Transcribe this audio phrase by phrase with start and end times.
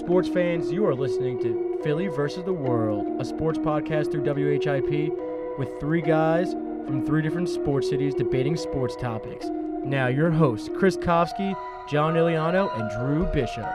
[0.00, 5.12] sports fans, you are listening to Philly versus the World, a sports podcast through WHIP
[5.58, 6.54] with three guys
[6.86, 9.48] from three different sports cities debating sports topics.
[9.84, 11.54] Now, your hosts, Chris Kofsky,
[11.86, 13.70] John Iliano, and Drew Bishop.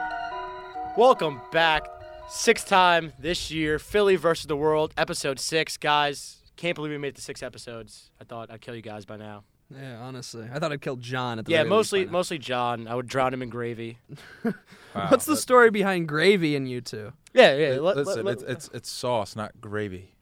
[0.96, 1.86] Welcome back.
[2.28, 5.76] Sixth time this year, Philly versus the World, episode six.
[5.76, 8.10] Guys, can't believe we made it to six episodes.
[8.20, 9.44] I thought I'd kill you guys by now.
[9.74, 12.86] Yeah, honestly, I thought I'd kill John at the Yeah, very mostly by mostly John.
[12.86, 13.98] I would drown him in gravy.
[14.92, 17.12] What's the story behind gravy and you two?
[17.34, 17.70] Yeah, yeah.
[17.72, 20.14] Li- let- Listen, let- it's, it's it's sauce, not gravy.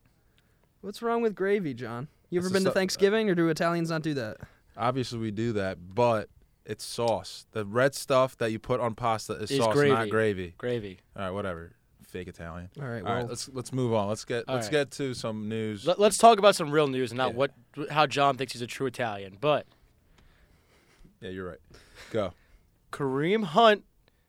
[0.81, 2.09] What's wrong with gravy, John?
[2.31, 4.39] You ever It's been to just a- Thanksgiving, or do Italians not do that?
[4.77, 6.29] Obviously, we do that, but
[6.65, 7.47] it's sauce.
[7.53, 9.95] The red stuff that you put on pasta is, Is sauce, gravy.
[9.95, 10.55] not gravy.
[10.59, 10.99] gravy.
[11.17, 11.73] All right, whatever.
[12.15, 12.71] Fake Italian.
[12.81, 14.09] All right, well, right, let's let's move on.
[14.09, 14.71] Let's get let's right.
[14.71, 15.85] get to some news.
[15.85, 17.39] Let, us talk about some real news and not Yeah.
[17.39, 17.51] what
[17.91, 19.37] how John thinks he's a true Italian.
[19.41, 19.67] But
[21.21, 21.59] yeah, you're right.
[22.13, 22.33] Go.
[22.93, 23.83] Kareem Hunt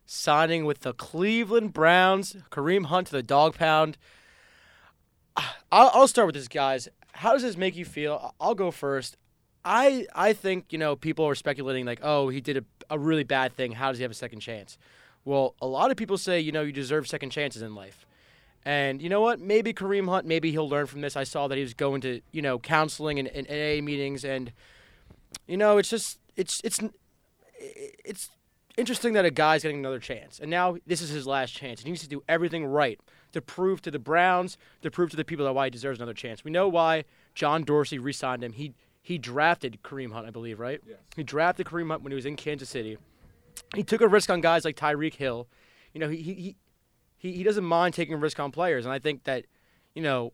[0.04, 2.36] signing with the Cleveland Browns.
[2.50, 3.98] Kareem Hunt to the dog pound.
[5.36, 6.88] I'll, I'll start with this, guys.
[7.12, 8.34] How does this make you feel?
[8.40, 9.16] I'll go first.
[9.64, 13.22] I I think you know people are speculating like, oh, he did a, a really
[13.22, 13.70] bad thing.
[13.70, 14.76] How does he have a second chance?
[15.26, 18.06] Well, a lot of people say you know you deserve second chances in life.
[18.64, 19.40] And you know what?
[19.40, 21.16] Maybe Kareem Hunt, maybe he'll learn from this.
[21.16, 24.52] I saw that he was going to, you know, counseling and, and AA meetings, and
[25.46, 26.80] you know, it's just, it's, it's,
[28.04, 28.30] it's
[28.76, 31.82] interesting that a guy's getting another chance, and now this is his last chance.
[31.82, 32.98] He needs to do everything right
[33.32, 36.14] to prove to the Browns, to prove to the people that why he deserves another
[36.14, 36.42] chance.
[36.42, 37.04] We know why
[37.34, 38.52] John Dorsey re-signed him.
[38.52, 40.80] He he drafted Kareem Hunt, I believe, right?
[40.84, 40.98] Yes.
[41.14, 42.98] He drafted Kareem Hunt when he was in Kansas City.
[43.74, 45.48] He took a risk on guys like Tyreek Hill.
[45.92, 46.56] You know, he he
[47.18, 49.46] he, doesn't mind taking a risk on players, and I think that,
[49.94, 50.32] you know,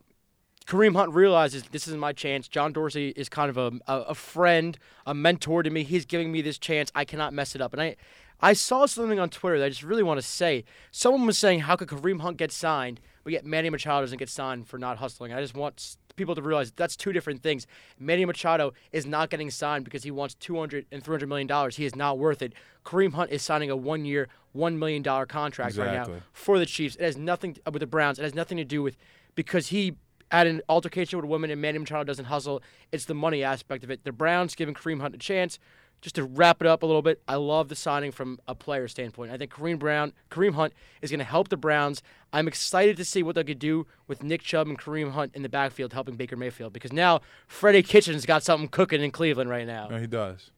[0.67, 2.47] Kareem Hunt realizes this is my chance.
[2.47, 5.83] John Dorsey is kind of a, a, a friend, a mentor to me.
[5.83, 6.91] He's giving me this chance.
[6.95, 7.73] I cannot mess it up.
[7.73, 7.95] And I,
[8.41, 10.63] I saw something on Twitter that I just really want to say.
[10.91, 14.29] Someone was saying, how could Kareem Hunt get signed, but yet Manny Machado doesn't get
[14.29, 15.33] signed for not hustling?
[15.33, 17.67] I just want people to realize that's two different things.
[17.99, 21.75] Manny Machado is not getting signed because he wants 200 and 300 million dollars.
[21.75, 22.53] He is not worth it.
[22.85, 26.95] Kareem Hunt is signing a one-year, one million dollar contract right now for the Chiefs.
[26.95, 28.19] It has nothing to, with the Browns.
[28.19, 28.97] It has nothing to do with
[29.35, 29.95] because he
[30.31, 32.61] had an altercation with a woman and Manny Machado doesn't hustle.
[32.91, 34.03] It's the money aspect of it.
[34.03, 35.59] The Browns giving Kareem Hunt a chance.
[36.03, 38.89] Just to wrap it up a little bit, I love the signing from a player
[38.89, 39.31] standpoint.
[39.31, 42.03] I think Kareem Brown, Kareem Hunt is going to help the Browns.
[42.33, 45.43] I'm excited to see what they could do with Nick Chubb and Kareem Hunt in
[45.43, 49.65] the backfield helping Baker Mayfield because now Freddie Kitchens got something cooking in Cleveland right
[49.65, 49.87] now.
[49.87, 50.51] No, he does.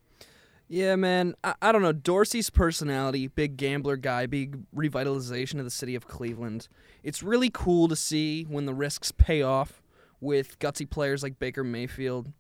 [0.68, 1.94] yeah, man, I, I don't know.
[1.94, 6.68] Dorsey's personality, big gambler guy, big revitalization of the city of Cleveland.
[7.04, 9.84] It's really cool to see when the risks pay off
[10.20, 12.32] with gutsy players like Baker Mayfield,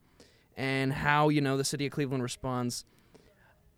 [0.57, 2.83] and how you know the city of Cleveland responds.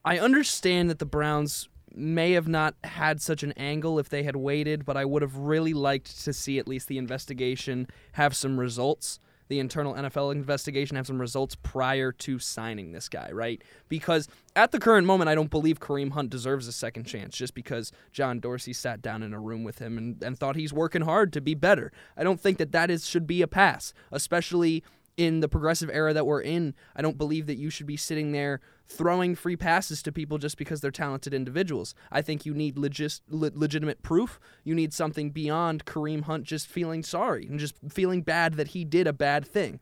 [0.07, 4.38] I understand that the Browns may have not had such an angle if they had
[4.38, 8.57] waited, but I would have really liked to see at least the investigation have some
[8.57, 9.19] results.
[9.50, 13.62] The internal NFL investigation have some results prior to signing this guy, right?
[13.90, 17.53] Because at the current moment, I don't believe Kareem Hunt deserves a second chance just
[17.53, 21.01] because John Dorsey sat down in a room with him and, and thought he's working
[21.01, 21.91] hard to be better.
[22.16, 24.85] I don't think that that is should be a pass, especially
[25.17, 28.31] in the progressive era that we're in, I don't believe that you should be sitting
[28.31, 31.94] there throwing free passes to people just because they're talented individuals.
[32.11, 34.39] I think you need legis- le- legitimate proof.
[34.63, 38.85] You need something beyond Kareem Hunt just feeling sorry and just feeling bad that he
[38.85, 39.79] did a bad thing.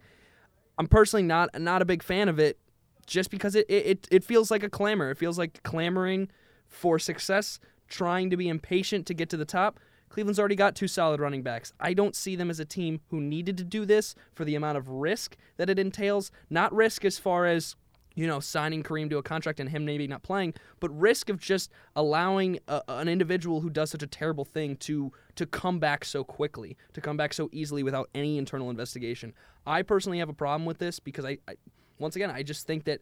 [0.77, 2.57] I'm personally not not a big fan of it
[3.05, 5.11] just because it, it, it feels like a clamor.
[5.11, 6.29] It feels like clamoring
[6.67, 9.79] for success, trying to be impatient to get to the top.
[10.09, 11.73] Cleveland's already got two solid running backs.
[11.79, 14.77] I don't see them as a team who needed to do this for the amount
[14.77, 16.31] of risk that it entails.
[16.49, 17.75] Not risk as far as
[18.15, 21.37] you know, signing Kareem to a contract and him maybe not playing, but risk of
[21.37, 26.05] just allowing a, an individual who does such a terrible thing to to come back
[26.05, 29.33] so quickly, to come back so easily without any internal investigation.
[29.67, 31.55] I personally have a problem with this because I, I
[31.99, 33.01] once again, I just think that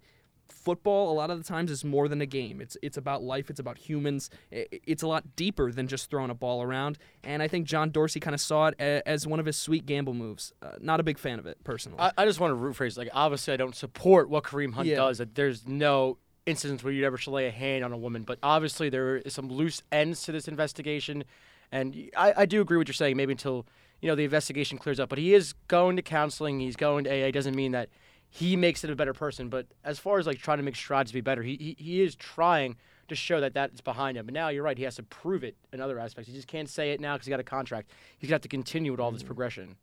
[0.49, 2.61] football a lot of the times is more than a game.
[2.61, 3.49] It's it's about life.
[3.49, 4.29] It's about humans.
[4.51, 6.97] It's a lot deeper than just throwing a ball around.
[7.23, 10.13] And I think John Dorsey kind of saw it as one of his sweet gamble
[10.13, 10.53] moves.
[10.62, 12.00] Uh, not a big fan of it personally.
[12.00, 12.97] I, I just want to rephrase.
[12.97, 14.95] Like, obviously, I don't support what Kareem Hunt Yeah.
[14.97, 15.18] does.
[15.18, 18.23] That there's no instance where you'd ever should lay a hand on a woman.
[18.23, 21.23] But obviously, there is some loose ends to this investigation,
[21.71, 23.18] and I, I do agree with what you're saying.
[23.18, 23.65] Maybe until
[24.01, 25.09] you know the investigation clears up.
[25.09, 26.59] But he is going to counseling.
[26.59, 27.31] He's going to AA.
[27.31, 27.89] Doesn't mean that
[28.33, 29.47] he makes it a better person.
[29.47, 32.01] But as far as like trying to make strides to be better, he he, he
[32.01, 32.77] is trying
[33.07, 34.25] to show that that is behind him.
[34.25, 34.77] But now you're right.
[34.77, 36.27] He has to prove it in other aspects.
[36.27, 37.91] He just can't say it now because he got a contract.
[38.18, 39.27] He's gonna have to continue with all this mm.
[39.27, 39.75] progression.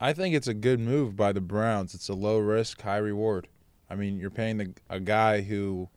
[0.00, 1.94] I think it's a good move by the Browns.
[1.94, 3.48] It's a low risk, high reward.
[3.90, 5.88] I mean, you're paying the, a guy who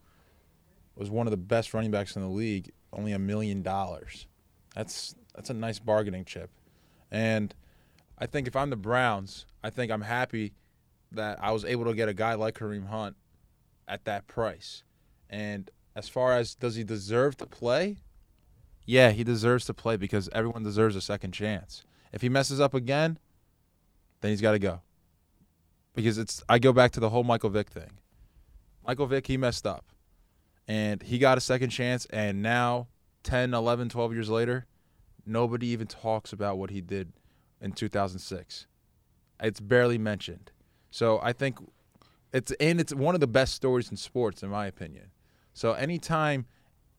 [0.96, 4.26] was one of the best running backs in the league only a million dollars.
[4.74, 6.50] That's that's a nice bargaining chip.
[7.10, 7.54] And
[8.18, 10.54] I think if I'm the Browns, I think I'm happy
[11.12, 13.16] that I was able to get a guy like Kareem Hunt
[13.86, 14.82] at that price.
[15.30, 17.98] And as far as does he deserve to play?
[18.84, 21.84] Yeah, he deserves to play because everyone deserves a second chance.
[22.12, 23.18] If he messes up again,
[24.20, 24.80] then he's got to go.
[25.94, 27.90] Because it's I go back to the whole Michael Vick thing.
[28.86, 29.84] Michael Vick, he messed up.
[30.66, 32.88] And he got a second chance and now
[33.24, 34.66] 10, 11, 12 years later,
[35.26, 37.12] nobody even talks about what he did
[37.60, 38.66] in 2006.
[39.40, 40.50] It's barely mentioned.
[40.90, 41.58] So I think
[42.32, 45.10] it's and it's one of the best stories in sports, in my opinion.
[45.54, 46.46] So anytime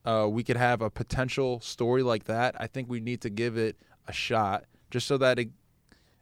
[0.04, 3.56] uh, we could have a potential story like that, I think we need to give
[3.56, 3.76] it
[4.06, 5.50] a shot, just so that it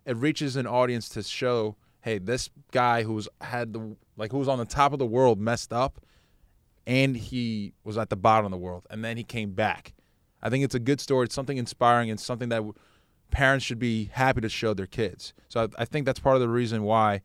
[0.05, 4.49] it reaches an audience to show, hey, this guy who's had the like who was
[4.49, 6.01] on the top of the world messed up,
[6.87, 9.95] and he was at the bottom of the world, and then he came back.
[10.43, 11.25] I think it's a good story.
[11.25, 12.63] It's something inspiring and something that
[13.31, 15.35] parents should be happy to show their kids.
[15.49, 17.23] So I, I think that's part of the reason why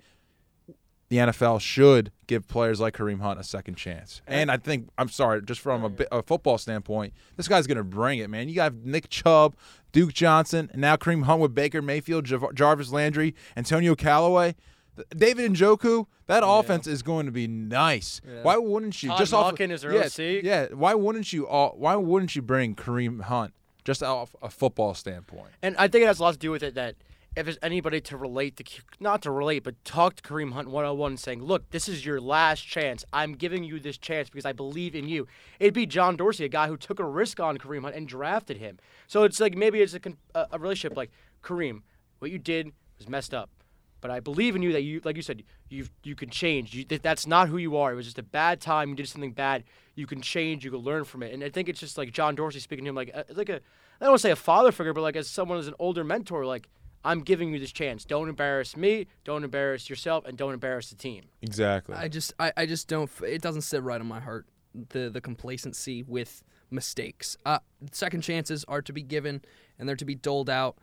[1.14, 4.24] the NFL should give players like Kareem Hunt a second chance.
[4.26, 7.84] And I think, I'm sorry, just from a, a football standpoint, this guy's going to
[7.84, 8.50] bring it, man.
[8.50, 9.56] You got Nick Chubb,
[9.92, 14.56] Duke Johnson, and now Kareem Hunt with Baker Mayfield, Jav- Jarvis Landry, Antonio Callaway.
[15.16, 18.20] David Njoku, that offense is going to be nice.
[18.28, 18.42] Yeah.
[18.42, 20.44] Why wouldn't you Todd just off Monken is their yeah, OC.
[20.44, 23.54] Yeah, why wouldn't you all, why wouldn't you bring Kareem Hunt
[23.86, 25.52] just off a football standpoint?
[25.62, 26.96] And I think it has a lot to do with it that
[27.36, 28.64] if there's anybody to relate to,
[29.00, 32.62] not to relate, but talk to Kareem Hunt 101 saying, look, this is your last
[32.62, 33.04] chance.
[33.12, 35.28] I'm giving you this chance because I believe in you.
[35.60, 38.58] It'd be John Dorsey, a guy who took a risk on Kareem Hunt and drafted
[38.58, 38.78] him.
[39.08, 41.12] So it's like maybe it's a, a, relationship like,
[41.44, 41.82] Kareem,
[42.20, 43.50] what you did was messed up.
[44.00, 46.74] But I believe in you that you, like you said, you you can change.
[46.76, 47.94] You, that's not who you are.
[47.94, 48.90] It was just a bad time.
[48.90, 49.64] You did something bad.
[49.96, 50.66] You can change.
[50.66, 51.34] You can learn from it.
[51.34, 53.56] And I think it's just like John Dorsey speaking to him like uh, like a
[53.56, 56.04] I don't want to say a father figure, but like as someone as an older
[56.04, 56.68] mentor, like
[57.06, 58.06] I'm giving you this chance.
[58.06, 59.08] Don't embarrass me.
[59.24, 61.24] Don't embarrass yourself, and don't embarrass the team.
[61.42, 61.96] Exactly.
[61.96, 64.46] I just I, I just don't it doesn't sit right on my heart
[64.90, 67.38] the the complacency with mistakes.
[67.46, 67.60] Uh
[67.92, 69.42] second chances are to be given
[69.78, 70.78] and they're to be doled out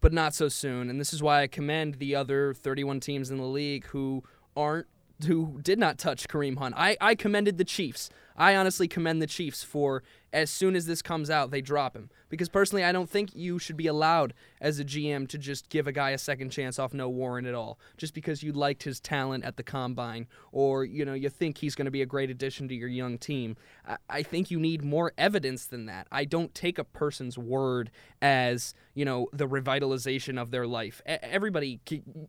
[0.00, 3.38] but not so soon and this is why I commend the other 31 teams in
[3.38, 4.22] the league who
[4.54, 4.86] aren't
[5.26, 6.74] who did not touch Kareem Hunt.
[6.76, 8.08] I, I commended the Chiefs.
[8.36, 10.02] I honestly commend the Chiefs for
[10.32, 12.10] as soon as this comes out, they drop him.
[12.28, 15.86] Because personally, I don't think you should be allowed as a GM to just give
[15.86, 19.00] a guy a second chance off no warrant at all, just because you liked his
[19.00, 22.30] talent at the combine or you know you think he's going to be a great
[22.30, 23.56] addition to your young team.
[23.86, 26.06] I, I think you need more evidence than that.
[26.10, 27.90] I don't take a person's word
[28.20, 31.00] as you know the revitalization of their life.
[31.06, 31.80] Everybody,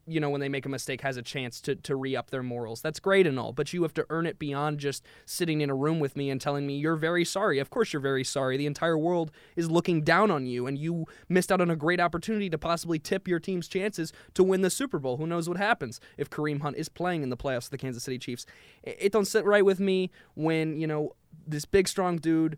[0.07, 2.43] you know, when they make a mistake, has a chance to to re up their
[2.43, 2.81] morals.
[2.81, 5.75] That's great and all, but you have to earn it beyond just sitting in a
[5.75, 7.59] room with me and telling me you're very sorry.
[7.59, 8.57] Of course, you're very sorry.
[8.57, 11.99] The entire world is looking down on you, and you missed out on a great
[11.99, 15.17] opportunity to possibly tip your team's chances to win the Super Bowl.
[15.17, 18.03] Who knows what happens if Kareem Hunt is playing in the playoffs with the Kansas
[18.03, 18.45] City Chiefs?
[18.83, 21.15] It, it don't sit right with me when you know
[21.47, 22.57] this big strong dude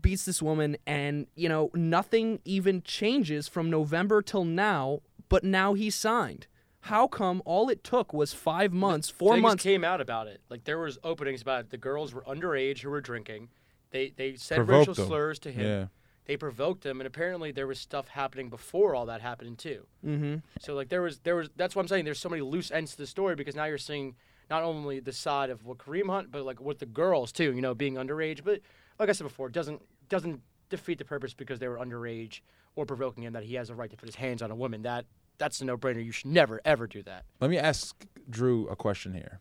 [0.00, 5.74] beats this woman and you know nothing even changes from November till now but now
[5.74, 6.46] he's signed
[6.82, 10.40] how come all it took was 5 months 4 Things months came out about it.
[10.48, 11.70] Like there was openings about it.
[11.70, 13.48] The girls were underage who were drinking.
[13.90, 15.06] They they said Provoked racial them.
[15.06, 15.90] slurs to him.
[16.28, 16.32] Yeah.
[16.34, 19.86] They provoked him, and apparently there was stuff happening before all that happened too.
[20.04, 22.04] mhm So like there was there was that's what I'm saying.
[22.04, 24.14] There's so many loose ends to the story because now you're seeing
[24.50, 27.52] not only the side of what Kareem Hunt, but like with the girls too.
[27.54, 28.44] You know, being underage.
[28.44, 28.60] But
[28.98, 32.40] like I said before, it doesn't doesn't defeat the purpose because they were underage
[32.76, 34.82] or provoking him that he has a right to put his hands on a woman.
[34.82, 35.06] That
[35.38, 36.04] that's a no brainer.
[36.04, 37.24] You should never ever do that.
[37.40, 39.40] Let me ask Drew a question here.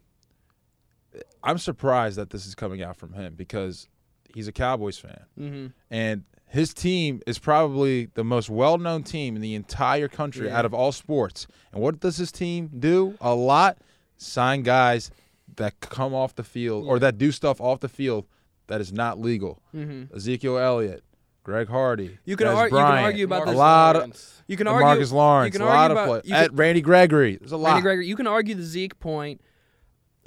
[1.44, 3.88] I'm surprised that this is coming out from him because
[4.34, 5.22] he's a Cowboys fan.
[5.40, 10.48] mhm And his team is probably the most well known team in the entire country
[10.48, 10.58] Yeah.
[10.58, 11.46] out of all sports.
[11.74, 13.16] And what does his team do?
[13.22, 13.78] A lot
[14.18, 15.12] sign guys
[15.58, 18.26] that come off the field or that do stuff off the field
[18.68, 19.62] that is not legal.
[19.76, 21.04] mhm Ezekiel Elliott,
[21.44, 22.18] Greg Hardy.
[22.26, 25.12] You can ar- you can argue about a this- lot of you can argue Marcus
[25.12, 26.30] Lawrence, you a can lot argue of about- play.
[26.30, 27.36] you At can- Randy Gregory.
[27.38, 27.70] There's a lot.
[27.70, 29.42] Randy Gregory you can argue the Zeke point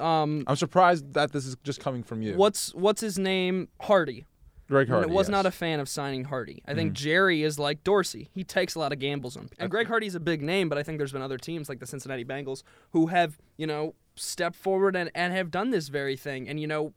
[0.00, 2.34] um I'm surprised that this is just coming from you.
[2.34, 4.26] what's what's his name Hardy
[4.70, 5.10] Greg Hardy?
[5.10, 5.50] I was not a.
[5.50, 6.62] Fan of signing Hardy.
[6.66, 8.30] I think Jerry is like Dorsey.
[8.32, 9.50] He takes a lot of gambles on.
[9.58, 11.86] And Greg Hardy's a big name, but I think there's been other teams like the
[11.86, 16.48] Cincinnati Bengals who have, you know, stepped forward and, and have done this very thing.
[16.48, 16.94] And, you know,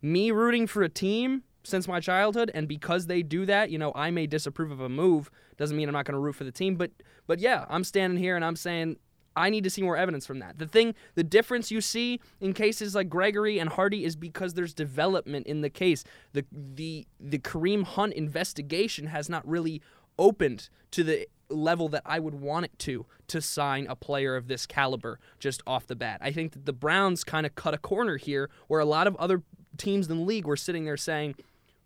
[0.00, 3.92] me rooting for a team since my childhood and because they do that, you know,
[3.96, 5.28] I may disapprove of a move.
[5.56, 6.92] Doesn't mean I'm not going to root for the team, but
[7.26, 8.96] but yeah, I'm standing here and I'm saying
[9.38, 10.58] I need to see more evidence from that.
[10.58, 14.74] The thing, the difference you see in cases like Gregory and Hardy is because there's
[14.74, 16.04] development in the case.
[16.32, 19.80] The the the Kareem Hunt investigation has not really
[20.18, 24.48] opened to the level that I would want it to to sign a player of
[24.48, 26.18] this caliber just off the bat.
[26.20, 29.16] I think that the Browns kind of cut a corner here where a lot of
[29.16, 29.42] other
[29.76, 31.36] teams in the league were sitting there saying,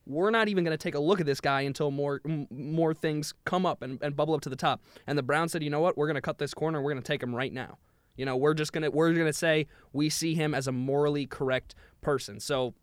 [0.06, 2.92] we're not even going to take a look at this guy until more m- more
[2.94, 4.82] things come up and, and bubble up to the top.
[5.06, 6.80] And the Browns said, you know what, we're going to cut this corner.
[6.80, 7.78] We're going to take him right now.
[8.16, 11.74] You know, we're just gonna we're gonna say we see him as a morally correct
[12.00, 12.40] person.
[12.40, 12.74] So,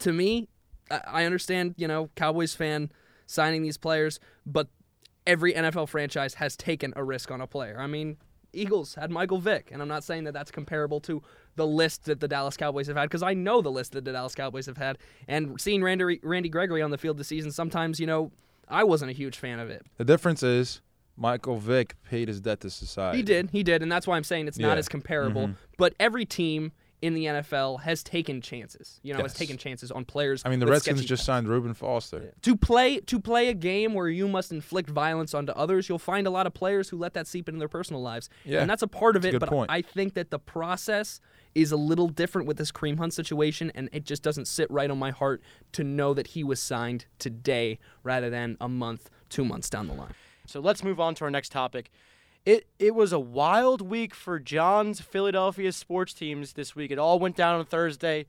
[0.00, 0.48] to me,
[0.90, 1.74] I, I understand.
[1.76, 2.92] You know, Cowboys fan
[3.26, 4.68] signing these players, but
[5.26, 7.76] every NFL franchise has taken a risk on a player.
[7.78, 8.18] I mean,
[8.52, 11.22] Eagles had Michael Vick, and I'm not saying that that's comparable to
[11.56, 14.12] the list that the Dallas Cowboys have had because I know the list that the
[14.12, 18.00] Dallas Cowboys have had, and seeing Randy Randy Gregory on the field this season, sometimes
[18.00, 18.30] you know
[18.68, 19.84] I wasn't a huge fan of it.
[19.98, 20.80] The difference is
[21.16, 23.18] Michael Vick paid his debt to society.
[23.18, 25.48] He did, he did, and that's why I'm saying it's not as comparable.
[25.48, 25.56] Mhm.
[25.76, 29.00] But every team in the NFL has taken chances.
[29.02, 30.40] You know, has taken chances on players.
[30.44, 32.32] I mean, the Redskins just signed Reuben Foster.
[32.42, 35.88] to play to play a game where you must inflict violence onto others.
[35.88, 38.60] You'll find a lot of players who let that seep into their personal lives, Yeah,
[38.60, 39.32] and that's a part of that's it.
[39.32, 39.70] good But point.
[39.70, 41.20] I think that the process
[41.54, 44.90] is a little different with this Kareem Hunt situation, and it just doesn't sit right
[44.90, 45.42] on my heart
[45.72, 49.92] to know that he was signed today rather than a month, two months down the
[49.94, 50.14] line.
[50.46, 51.90] So let's move on to our next topic.
[52.44, 56.90] It it was a wild week for John's Philadelphia sports teams this week.
[56.90, 58.26] It all went down on Thursday.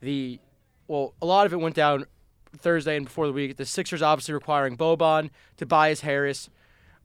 [0.00, 0.38] The
[0.86, 2.04] well, a lot of it went down
[2.58, 3.56] Thursday and before the week.
[3.56, 6.50] The Sixers obviously requiring Boban, Tobias Harris,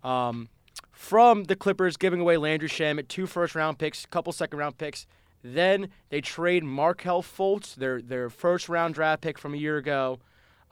[0.04, 0.50] um,
[0.92, 5.08] from the Clippers, giving away Landry Shamet, two first round picks, couple second round picks.
[5.42, 10.20] Then they trade Markelle Fultz, their their first round draft pick from a year ago,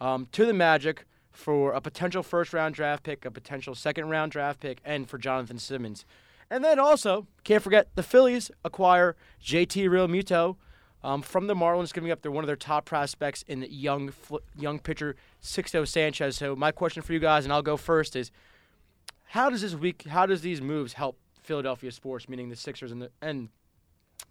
[0.01, 1.05] um, to the Magic
[1.37, 5.17] for a potential first round draft pick, a potential second round draft pick, and for
[5.19, 6.03] Jonathan Simmons.
[6.49, 10.55] And then also, can't forget the Phillies acquire JT Realmuto
[11.03, 14.11] um, from the Marlins, giving up their one of their top prospects in young
[14.57, 16.37] young pitcher Sixto Sanchez.
[16.37, 18.31] So my question for you guys, and I'll go first, is
[19.25, 23.01] how does this week, how does these moves help Philadelphia sports, meaning the Sixers and
[23.01, 23.49] the and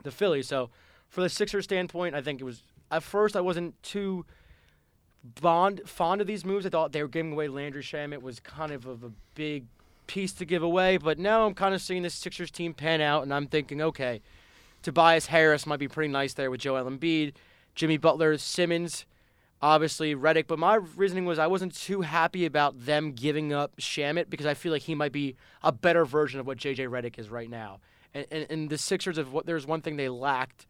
[0.02, 0.48] the Phillies?
[0.48, 0.70] So
[1.08, 4.26] for the Sixers standpoint, I think it was at first I wasn't too
[5.40, 6.66] bond fond of these moves.
[6.66, 9.66] I thought they were giving away Landry Shamet was kind of, of a big
[10.06, 13.22] piece to give away, but now I'm kind of seeing this Sixers team pan out,
[13.22, 14.20] and I'm thinking, okay,
[14.82, 17.34] Tobias Harris might be pretty nice there with Joel Embiid,
[17.74, 19.04] Jimmy Butler, Simmons,
[19.60, 20.46] obviously Redick.
[20.46, 24.54] But my reasoning was I wasn't too happy about them giving up Shamet because I
[24.54, 27.80] feel like he might be a better version of what JJ Redick is right now.
[28.14, 30.66] And and, and the Sixers of what there's one thing they lacked,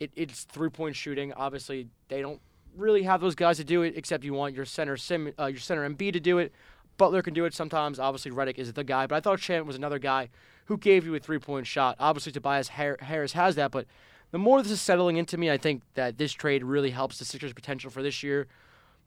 [0.00, 1.32] it, it's three point shooting.
[1.32, 2.40] Obviously they don't
[2.76, 5.60] really have those guys to do it, except you want your center Sim, uh, your
[5.60, 6.52] center Embiid to do it.
[6.96, 7.98] Butler can do it sometimes.
[7.98, 10.28] Obviously, Redick is the guy, but I thought Shamet was another guy
[10.66, 11.96] who gave you a three-point shot.
[11.98, 13.86] Obviously, Tobias Harris has that, but
[14.30, 17.24] the more this is settling into me, I think that this trade really helps the
[17.24, 18.46] Sixers' potential for this year.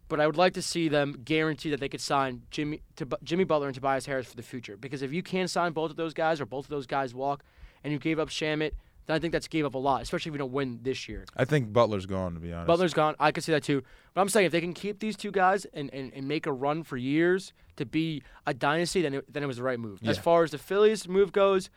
[0.09, 3.45] But I would like to see them guarantee that they could sign Jimmy to, Jimmy
[3.45, 4.75] Butler and Tobias Harris for the future.
[4.75, 7.43] Because if you can sign both of those guys, or both of those guys walk,
[7.83, 8.71] and you gave up Shamet,
[9.09, 11.25] I think that's gave up a lot, especially if you don't win this year.
[11.35, 12.67] I think Butler's gone, to be honest.
[12.67, 13.15] Butler's gone.
[13.19, 13.83] I could see that too.
[14.13, 16.53] But I'm saying if they can keep these two guys and, and, and make a
[16.53, 19.99] run for years to be a dynasty, then it, then it was the right move.
[20.05, 21.69] As far as the Phillies move goes,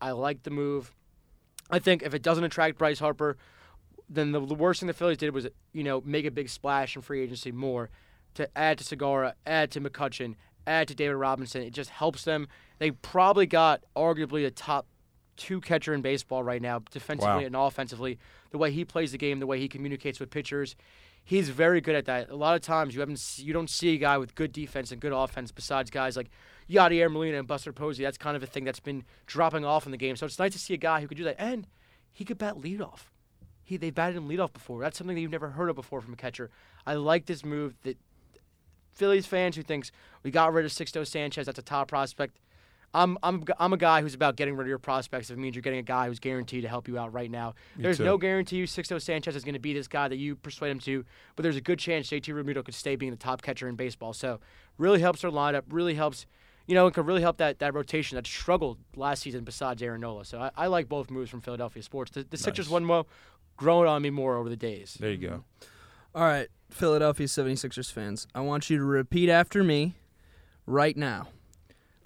[0.00, 0.92] I like the move.
[1.70, 3.36] I think if it doesn't attract Bryce Harper,
[4.08, 6.94] then the, the worst thing the Phillies did was you know make a big splash
[6.94, 7.90] in free agency more
[8.34, 10.34] to add to Segura, add to McCutchen,
[10.66, 11.62] add to David Robertson.
[11.62, 12.48] It just helps them.
[12.78, 14.86] They probably got arguably the top
[15.36, 17.46] two catcher in baseball right now, defensively Wow.
[17.46, 18.18] and offensively.
[18.50, 20.76] The way he plays the game, the way he communicates with pitchers,
[21.24, 22.30] he's very good at that.
[22.30, 25.00] A lot of times you haven't you don't see a guy with good defense and
[25.00, 26.30] good offense besides guys like
[26.70, 28.02] Yadier Molina and Buster Posey.
[28.02, 30.16] That's kind of a thing that's been dropping off in the game.
[30.16, 31.66] So it's nice to see a guy who could do that, and
[32.12, 33.10] he could bat leadoff.
[33.62, 34.80] He they batted him leadoff before.
[34.80, 36.50] That's something that you've never heard of before from a catcher.
[36.86, 37.74] I like this move.
[37.82, 37.98] That
[38.94, 39.90] Phillies fans who thinks
[40.22, 42.38] we got rid of Sixto Sanchez, that's a top prospect.
[42.96, 45.30] I'm I'm g- I'm a guy who's about getting rid of your prospects.
[45.30, 47.54] If it means you're getting a guy who's guaranteed to help you out right now.
[47.76, 48.04] Me There's too.
[48.04, 50.78] no guarantee you Sixto Sanchez is going to be this guy that you persuade him
[50.80, 51.04] to,
[51.36, 54.12] but there's a good chance JT Realmuto could stay being the top catcher in baseball.
[54.12, 54.40] So
[54.78, 55.62] really helps their lineup.
[55.70, 56.26] Really helps,
[56.66, 60.00] you know, it could really help that, that rotation that struggled last season besides Aaron
[60.00, 60.24] Nola.
[60.24, 62.10] So I, I like both moves from Philadelphia sports.
[62.12, 62.72] The, the Sixers Nice.
[62.72, 63.04] one more
[63.58, 64.96] growing on me more over the days.
[64.98, 65.28] There you go.
[65.28, 65.66] Mm-hmm.
[66.14, 69.96] All right, Philadelphia 76ers fans, I want you to repeat after me
[70.66, 71.28] right now.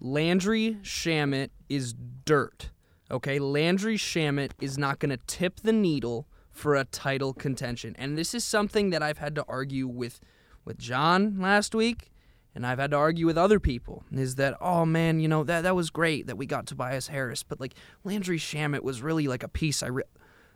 [0.00, 2.70] Landry Shamet is dirt.
[3.10, 7.94] Okay, Landry Shamet is not going to tip the needle for a title contention.
[7.98, 10.20] And this is something that I've had to argue with
[10.64, 12.10] with John last week
[12.54, 15.62] and I've had to argue with other people is that oh man, you know, that
[15.62, 19.42] that was great that we got Tobias Harris, but like Landry Shamet was really like
[19.42, 20.02] a piece I re-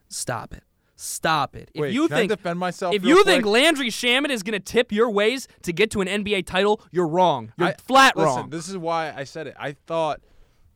[0.09, 0.65] stop it.
[0.97, 1.71] Stop it.
[1.75, 2.95] If Wait, you can think I defend myself?
[2.95, 3.45] if real you think?
[3.45, 7.09] Landry Shamet is going to tip your ways to get to an NBA title, you're
[7.09, 7.53] wrong.
[7.59, 8.51] You're I- flat listen, wrong.
[8.51, 9.55] This is why I said it.
[9.59, 10.21] I thought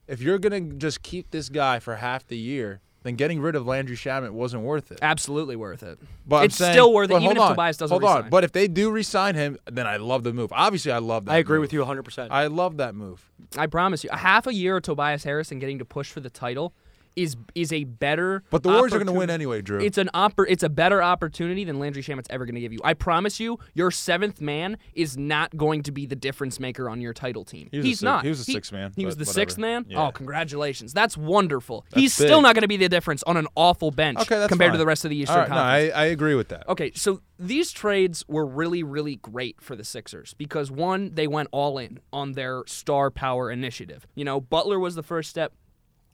[0.09, 3.67] if you're gonna just keep this guy for half the year, then getting rid of
[3.67, 4.99] Landry Shamet wasn't worth it.
[5.03, 5.99] Absolutely worth it.
[6.27, 8.25] But it's saying- still worth it, even hold if on, Tobias doesn't Hold resign.
[8.25, 10.51] on, but if they do resign him, then I love the move.
[10.53, 11.33] Obviously, I love that.
[11.33, 11.63] I agree move.
[11.65, 12.29] with you 100%.
[12.33, 13.31] I love that move.
[13.57, 16.21] I promise you, a half a year of Tobias Harris and getting to push for
[16.21, 16.75] the title
[17.19, 18.43] is is a better.
[18.51, 19.81] But the Warriors are gonna win anyway, Drew.
[19.81, 22.81] It's an oppor- It's a better opportunity than Landry Shamet's ever going to give you.
[22.85, 27.01] I promise you, your seventh man is not going to be the difference maker on
[27.01, 27.69] your title team.
[27.73, 28.23] He He's six- not.
[28.23, 29.33] he was a sixth man, He was the whatever.
[29.35, 29.87] sixth man.
[29.89, 30.07] Yeah.
[30.07, 30.93] Oh, congratulations!
[30.93, 31.85] That's wonderful.
[31.95, 32.29] He's big.
[32.29, 34.79] still not going to be the difference on an awful bench okay, that's compared to
[34.79, 36.69] the rest of the Eastern All right, no, I, I agree with that.
[36.69, 41.49] Okay, so these trades were really, really great for the Sixers because one, they went
[41.53, 44.07] all in on their star power initiative.
[44.15, 45.53] You know, Butler was the first step,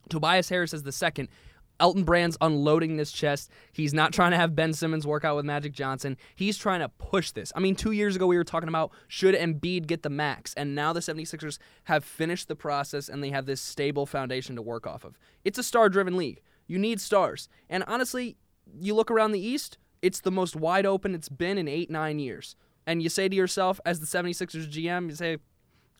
[0.08, 1.28] Tobias Harris is the second.
[1.80, 3.50] Elton Brand's unloading this chest.
[3.72, 6.16] He's not trying to have Ben Simmons work out with Magic Johnson.
[6.34, 7.52] He's trying to push this.
[7.56, 10.74] I mean, two years ago we were talking about should Embiid get the max, and
[10.74, 14.86] now the 76ers have finished the process and they have this stable foundation to work
[14.86, 15.18] off of.
[15.44, 16.40] It's a star driven league.
[16.66, 17.48] You need stars.
[17.68, 18.36] And honestly,
[18.80, 22.18] you look around the East, it's the most wide open it's been in eight, nine
[22.18, 22.56] years.
[22.86, 25.38] And you say to yourself, as the 76ers GM, you say,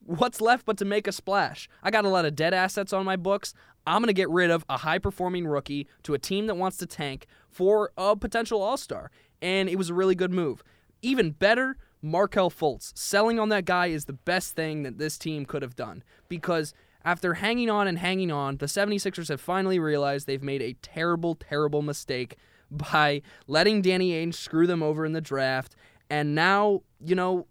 [0.06, 1.68] what's left but to make a splash?
[1.82, 3.54] I got a lot of dead assets on my books.
[3.86, 6.76] I'm going to get rid of a high performing rookie to a team that wants
[6.78, 9.10] to tank for a potential all star.
[9.42, 10.62] And it was a really good move.
[11.02, 12.96] Even better, Markelle Fultz.
[12.96, 16.74] Selling on that guy is the best thing that this team could have done because
[17.04, 21.34] after hanging on and hanging on, the 76ers have finally realized they've made a terrible,
[21.34, 22.36] terrible mistake
[22.70, 25.76] by letting Danny Ainge screw them over in the draft.
[26.10, 27.46] And now, you know,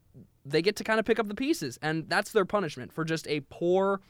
[0.46, 1.80] they get to kind of pick up the pieces.
[1.82, 4.02] And that's their punishment for just a poor.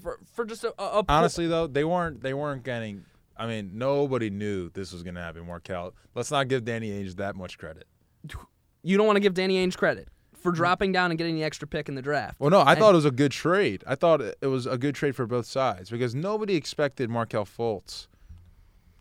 [0.00, 3.04] For, for just a, a, Honestly, though, they weren't they weren't getting.
[3.36, 5.46] I mean, nobody knew this was going to happen.
[5.46, 5.92] Markelle.
[6.14, 7.86] Let's not give Danny Ainge that much credit.
[8.82, 11.66] you don't want to give Danny Ainge credit for dropping down and getting the extra
[11.66, 12.38] pick in the draft.
[12.38, 13.82] Well, no, I And- thought it was a good trade.
[13.86, 18.06] I thought it was a good trade for both sides because nobody expected Markelle Fultz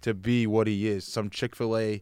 [0.02, 2.02] to be what he is, some Chick Fil A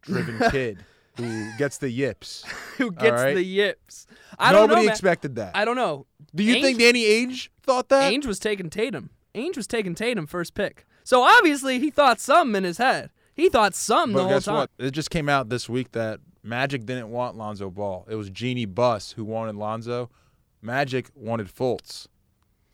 [0.00, 0.84] driven kid
[1.18, 2.44] who gets the yips.
[2.78, 3.34] who gets right.
[3.34, 4.06] the yips.
[4.38, 4.86] I don't nobody know.
[4.86, 4.92] man.
[4.92, 5.54] expected that.
[5.54, 6.06] I don't know.
[6.34, 8.12] Do you Ainge- think Danny Ainge thought that?
[8.12, 9.10] Ainge was taking Tatum.
[9.34, 10.86] Ainge was taking Tatum first pick.
[11.04, 13.10] So obviously he thought something in his head.
[13.34, 14.54] He thought something the But whole guess time.
[14.54, 14.70] what?
[14.78, 18.06] It just came out this week that Magic didn't want Lonzo Ball.
[18.08, 20.10] It was Jeanie Buss who wanted Lonzo.
[20.60, 22.06] Magic wanted Fultz.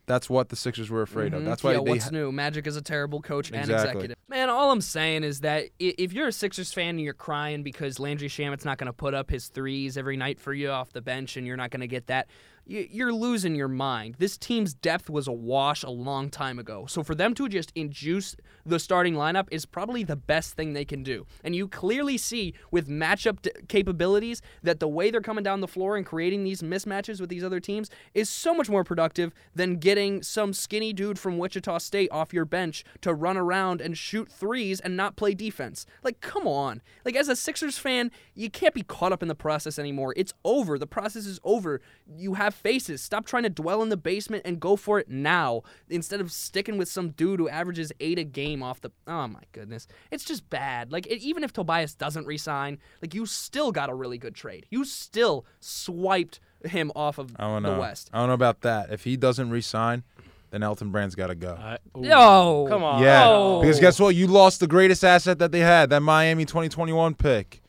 [0.07, 1.43] That's what the Sixers were afraid of.
[1.43, 1.47] Mhm.
[1.47, 2.31] That's why yeah, they what's new?
[2.31, 4.17] Magic is a terrible coach and executive.
[4.29, 7.99] Man, all I'm saying is that if you're a Sixers fan and you're crying because
[7.99, 11.01] Landry Shamet's not going to put up his threes every night for you off the
[11.01, 12.29] bench and you're not going to get that,
[12.67, 14.17] you're losing your mind.
[14.19, 16.87] This team's depth was a wash a long time ago.
[16.87, 20.85] So for them to just induce the starting lineup is probably the best thing they
[20.85, 21.27] can do.
[21.43, 25.97] And you clearly see with matchup capabilities that the way they're coming down the floor
[25.97, 30.23] and creating these mismatches with these other teams is so much more productive than getting
[30.23, 34.81] some skinny dude from Wichita State off your bench to run around and shoot threes
[34.81, 35.85] and not play defense.
[36.03, 36.81] Like, come on.
[37.05, 40.15] Like, as a Sixers fan, you can't be caught up in the process anymore.
[40.17, 40.79] It's over.
[40.79, 41.81] The process is over.
[42.17, 43.03] You have faces.
[43.03, 46.79] Stop trying to dwell in the basement and go for it now instead of sticking
[46.79, 48.91] with some dude who averages eight a game off the.
[49.07, 49.87] Oh, my goodness.
[50.11, 50.91] It's just bad.
[50.93, 54.67] Like, it, even if Tobias doesn't resign, like, you still got a really good trade.
[54.71, 57.81] You still swiped him off of I don't the know.
[57.81, 58.09] West.
[58.13, 58.91] I don't know about that.
[58.91, 60.03] If he doesn't resign,
[60.51, 61.51] then Elton Brand's got to go.
[61.61, 62.69] Uh, ooh.
[62.69, 63.03] Come on.
[63.03, 63.61] yeah, Oh.
[63.61, 64.15] because guess what?
[64.15, 67.61] You lost the greatest asset that they had, that Miami 2021 pick.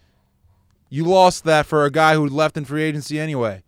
[0.88, 3.64] You lost that for a guy who left in free agency anyway.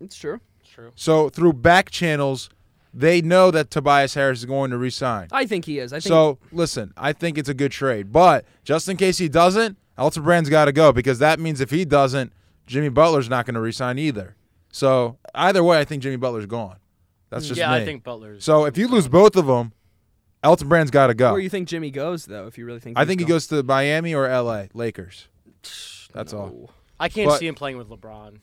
[0.00, 0.40] It's true.
[0.64, 0.92] True.
[0.94, 2.48] So through back channels,
[2.92, 5.28] they know that Tobias Harris is going to resign.
[5.32, 5.92] I think he is.
[5.92, 9.28] I think So listen, I think it's a good trade, but just in case he
[9.28, 12.32] doesn't, Elton Brand's got to go because that means if he doesn't,
[12.66, 14.36] Jimmy Butler's not going to resign either.
[14.72, 16.76] So either way, I think Jimmy Butler's gone.
[17.28, 17.48] That's hmm.
[17.48, 17.82] just yeah, me.
[17.82, 18.44] I think Butler's.
[18.44, 18.64] so.
[18.64, 19.72] If you lose both of them,
[20.42, 21.32] Elton Brand's got to go.
[21.32, 22.46] Where you think Jimmy goes, though?
[22.46, 23.34] If you really think I he's think he gone.
[23.34, 24.68] goes to Miami or L.A.
[24.72, 25.28] Lakers.
[26.12, 26.70] That's all.
[26.98, 28.38] I can't but- see him playing with LeBron.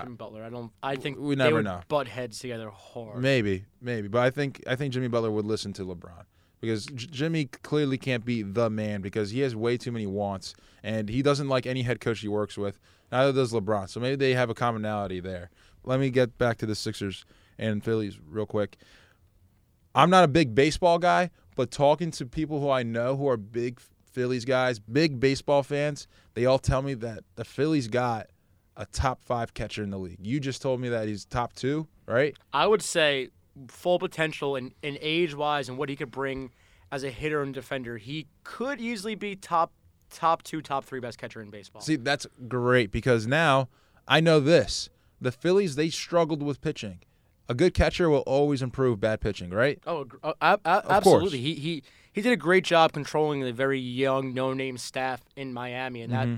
[0.00, 0.44] Jimmy Butler.
[0.44, 0.72] I don't.
[0.82, 1.80] I think we never would know.
[1.88, 3.20] butt heads together hard.
[3.22, 6.24] Maybe, maybe, but I think I think Jimmy Butler would listen to LeBron
[6.60, 10.54] because J- Jimmy clearly can't be the man because he has way too many wants
[10.82, 12.78] and he doesn't like any head coach he works with.
[13.10, 13.90] Neither does LeBron.
[13.90, 15.50] So maybe they have a commonality there.
[15.84, 17.24] Let me get back to the Sixers
[17.58, 18.78] and Phillies real quick.
[19.94, 23.36] I'm not a big baseball guy, but talking to people who I know who are
[23.36, 23.80] big
[24.12, 28.28] Phillies guys, big baseball fans, they all tell me that the Phillies got
[28.76, 30.18] a top five catcher in the league.
[30.20, 32.36] You just told me that he's top two, right?
[32.52, 33.28] I would say
[33.68, 36.50] full potential and, and age wise and what he could bring
[36.90, 39.72] as a hitter and defender, he could easily be top
[40.10, 41.80] top two, top three best catcher in baseball.
[41.80, 43.68] See, that's great because now
[44.06, 44.90] I know this.
[45.20, 47.00] The Phillies, they struggled with pitching.
[47.48, 49.80] A good catcher will always improve bad pitching, right?
[49.86, 51.38] Oh, uh, absolutely.
[51.38, 51.82] He he
[52.12, 56.28] he did a great job controlling the very young, no-name staff in Miami, and that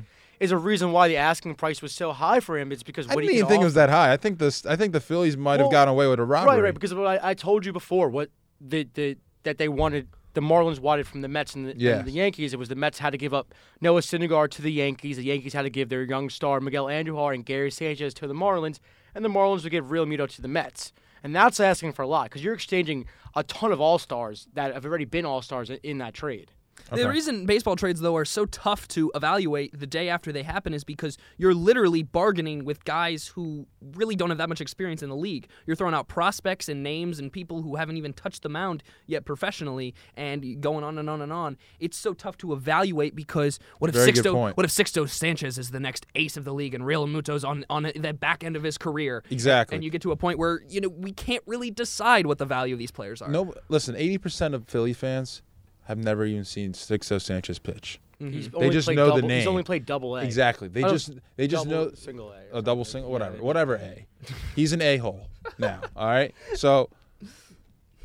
[0.44, 2.70] is a reason why the asking price was so high for him.
[2.70, 3.18] It's because Mm-hmm.
[3.18, 4.12] I didn't he even think it was that high.
[4.12, 4.64] I think this.
[4.64, 6.56] I think the Phillies might have Well, gotten away with a robbery.
[6.56, 6.74] Right, right.
[6.74, 8.30] Because what I, I told you before, what
[8.60, 11.98] the the that they wanted, the Marlins wanted from the Mets and the, Yes.
[11.98, 12.52] and the Yankees.
[12.54, 15.16] It was the Mets had to give up Noah Syndergaard to the Yankees.
[15.16, 18.34] The Yankees had to give their young star Miguel Andujar and Gary Sanchez to the
[18.34, 18.78] Marlins,
[19.14, 20.92] and the Marlins would give Realmuto to the Mets.
[21.22, 24.74] And that's asking for a lot because you're exchanging a ton of all stars that
[24.74, 26.50] have already been all stars in that trade.
[26.94, 30.74] The reason baseball trades, though, are so tough to evaluate the day after they happen
[30.74, 35.08] is because you're literally bargaining with guys who really don't have that much experience in
[35.08, 35.48] the league.
[35.66, 39.24] You're throwing out prospects and names and people who haven't even touched the mound yet
[39.24, 41.56] professionally, and going on and on and on.
[41.80, 45.70] It's so tough to evaluate because what if Very Sixto, what if Sixto Sanchez is
[45.70, 48.78] the next ace of the league and Realmuto's on on the back end of his
[48.78, 49.22] career?
[49.30, 49.74] Exactly.
[49.74, 52.46] And you get to a point where you know we can't really decide what the
[52.46, 53.28] value of these players are.
[53.28, 53.96] No, listen.
[53.96, 55.42] Eighty percent of Philly fans
[55.84, 58.00] have never even seen Sixto Sanchez pitch.
[58.20, 58.32] Mm-hmm.
[58.32, 59.38] He's They just played know the name.
[59.40, 60.22] He's only played double A.
[60.22, 60.68] Exactly.
[60.68, 62.36] They Oh, just they just double, know single A.
[62.52, 63.00] or a double something.
[63.02, 63.42] single, whatever, yeah.
[63.42, 64.06] whatever A.
[64.56, 65.26] He's an a hole
[65.58, 65.80] now.
[65.96, 66.32] All right.
[66.54, 66.90] So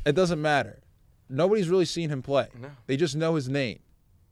[0.04, 0.80] it doesn't matter.
[1.28, 2.48] Nobody's really seen him play.
[2.60, 2.70] No.
[2.86, 3.78] They just know his name.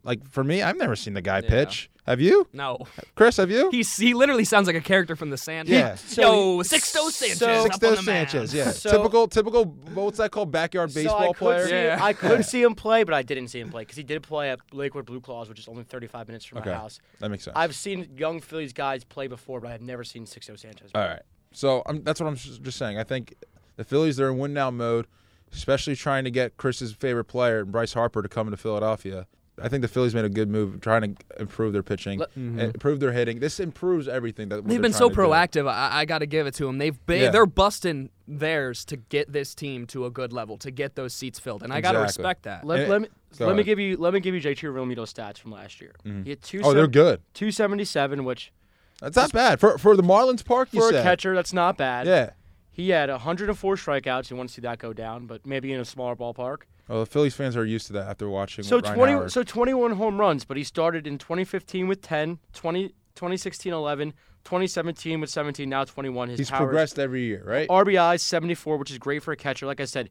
[0.02, 1.48] Like for me, I've never seen the guy Yeah.
[1.48, 1.90] pitch.
[2.08, 2.78] Have you, No.
[3.14, 3.36] Chris?
[3.36, 3.68] Have you?
[3.70, 5.78] He's, he literally sounds like a character from The Sandman.
[5.78, 5.94] Yeah.
[6.06, 8.54] So Yo, he- Sixto Sanchez so- up on Sixto the Sanchez.
[8.54, 8.70] Yeah.
[8.70, 9.64] So- typical, typical.
[9.94, 10.50] What's that called?
[10.50, 11.66] Backyard So I baseball could player.
[11.68, 11.98] See, Yeah.
[12.00, 14.50] I could see him play, but I didn't see him play because he did play
[14.50, 16.70] at Lakewood BlueClaws, which is only 35 minutes from Okay.
[16.70, 16.98] my house.
[17.20, 17.56] That makes sense.
[17.56, 20.90] I've seen young Phillies guys play before, but I've never seen Sixto Sanchez.
[20.94, 21.20] All right.
[21.52, 22.98] So I'm, that's what I'm just just saying.
[22.98, 23.34] I think
[23.76, 25.06] the Phillies they're in win now mode,
[25.52, 29.26] especially trying to get Chris's favorite player, Bryce Harper, to come into Philadelphia.
[29.62, 32.60] I think the Phillies made a good move trying to improve their pitching, Let- and
[32.60, 33.40] improve their hitting.
[33.40, 35.32] This improves everything that what They've been so trying do.
[35.62, 35.68] proactive.
[35.70, 36.78] I, I got to give it to them.
[36.78, 37.30] They've been, Yeah.
[37.30, 41.38] they're busting theirs to get this team to a good level, to get those seats
[41.38, 42.64] filled, and I got to respect that.
[42.64, 45.04] Let, Eh, let me go let me give you let me give you JT Realmuto
[45.06, 45.92] stats from last year.
[46.24, 47.20] He had two Oh, they're good.
[47.34, 48.52] 277, which
[49.00, 50.68] That's not bad for for the Marlins Park.
[50.72, 52.06] You for a catcher that's not bad.
[52.06, 52.30] Yeah.
[52.70, 54.30] He had 104 strikeouts.
[54.30, 56.58] You want to see that go down, but maybe in a smaller ballpark.
[56.88, 58.64] Well, the Phillies fans are used to that after watching.
[58.64, 59.32] So 20 Howard.
[59.32, 64.12] so 21 home runs, but he started in 2015 with 10, 20 2016 11,
[64.44, 66.28] 2017 with 17, now 21.
[66.30, 67.68] His He's power is- progressed every year, right?
[67.68, 69.66] RBIs 74, which is great for a catcher.
[69.66, 70.08] Like I said,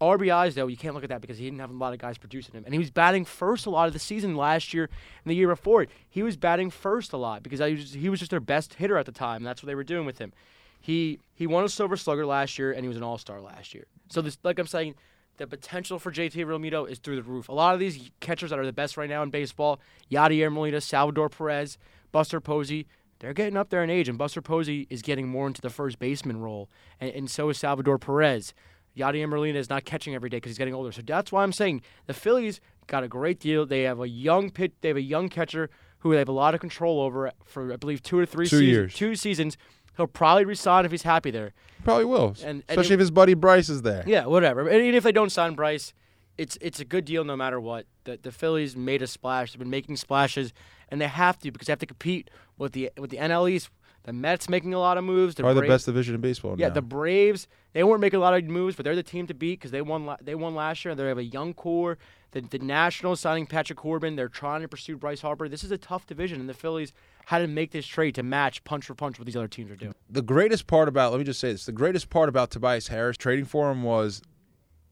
[0.00, 2.16] RBIs though you can't look at that because he didn't have a lot of guys
[2.16, 4.84] producing him, and he was batting first a lot of the season last year
[5.24, 5.86] and the year before.
[6.08, 8.96] He was batting first a lot because I was, he was just their best hitter
[8.96, 9.42] at the time.
[9.42, 10.32] That's what they were doing with him.
[10.80, 13.74] He he won a Silver Slugger last year, and he was an All Star last
[13.74, 13.86] year.
[14.10, 14.94] So this, like I'm saying,
[15.36, 17.48] the potential for JT Realmuto is through the roof.
[17.48, 20.80] A lot of these catchers that are the best right now in baseball, Yadier Molina,
[20.80, 21.78] Salvador Perez,
[22.12, 22.86] Buster Posey,
[23.18, 25.98] they're getting up there in age, and Buster Posey is getting more into the first
[25.98, 26.68] baseman role,
[27.00, 28.52] and, and so is Salvador Perez.
[28.96, 30.92] Yadier Molina is not catching every day because he's getting older.
[30.92, 33.66] So that's why I'm saying the Phillies got a great deal.
[33.66, 35.68] They have a young pit, they have a young catcher
[35.98, 38.58] who they have a lot of control over for I believe two or three Two
[38.58, 38.94] seasons, years.
[38.94, 39.56] two seasons.
[39.96, 41.52] He'll probably resign if he's happy there.
[41.84, 44.02] Probably will, And- and especially it- if his buddy Bryce is there.
[44.06, 44.66] Yeah, whatever.
[44.68, 45.92] And even if they don't sign Bryce,
[46.38, 47.86] it's it's a good deal no matter what.
[48.04, 49.52] The the Phillies made a splash.
[49.52, 50.52] They've been making splashes,
[50.88, 53.68] and they have to because they have to compete with the with the NL East.
[54.04, 55.34] The Mets making a lot of moves.
[55.34, 56.56] The Probably the best division in baseball.
[56.58, 56.74] Yeah, now.
[56.74, 57.48] the Braves.
[57.72, 59.80] They weren't making a lot of moves, but they're the team to beat because they
[59.80, 60.14] won.
[60.20, 60.92] They won last year.
[60.92, 61.96] And they have a young core.
[62.32, 64.16] The the Nationals signing Patrick Corbin.
[64.16, 65.48] They're trying to pursue Bryce Harper.
[65.48, 66.92] This is a tough division, and the Phillies
[67.26, 69.76] had to make this trade to match punch for punch what these other teams are
[69.76, 69.94] doing.
[70.10, 73.16] the greatest part about let me just say this: the greatest part about Tobias Harris
[73.16, 74.20] trading for him was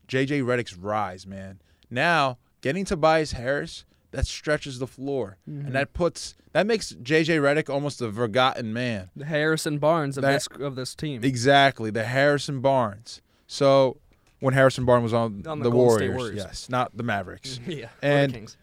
[0.09, 1.61] JJ Redick's rise, man.
[1.91, 5.67] Now getting Tobias Harris that stretches the floor, Mm-hmm.
[5.67, 9.11] and that puts that makes JJ Redick almost a forgotten man.
[9.17, 11.25] The Harrison Barnes of That- this of this team.
[11.25, 13.21] Exactly, the Harrison Barnes.
[13.47, 13.99] So
[14.41, 16.37] when Harrison Barnes was on, On the the, Warriors, Warriors.
[16.37, 18.57] yes, not the Mavericks, yeah, And- Kings.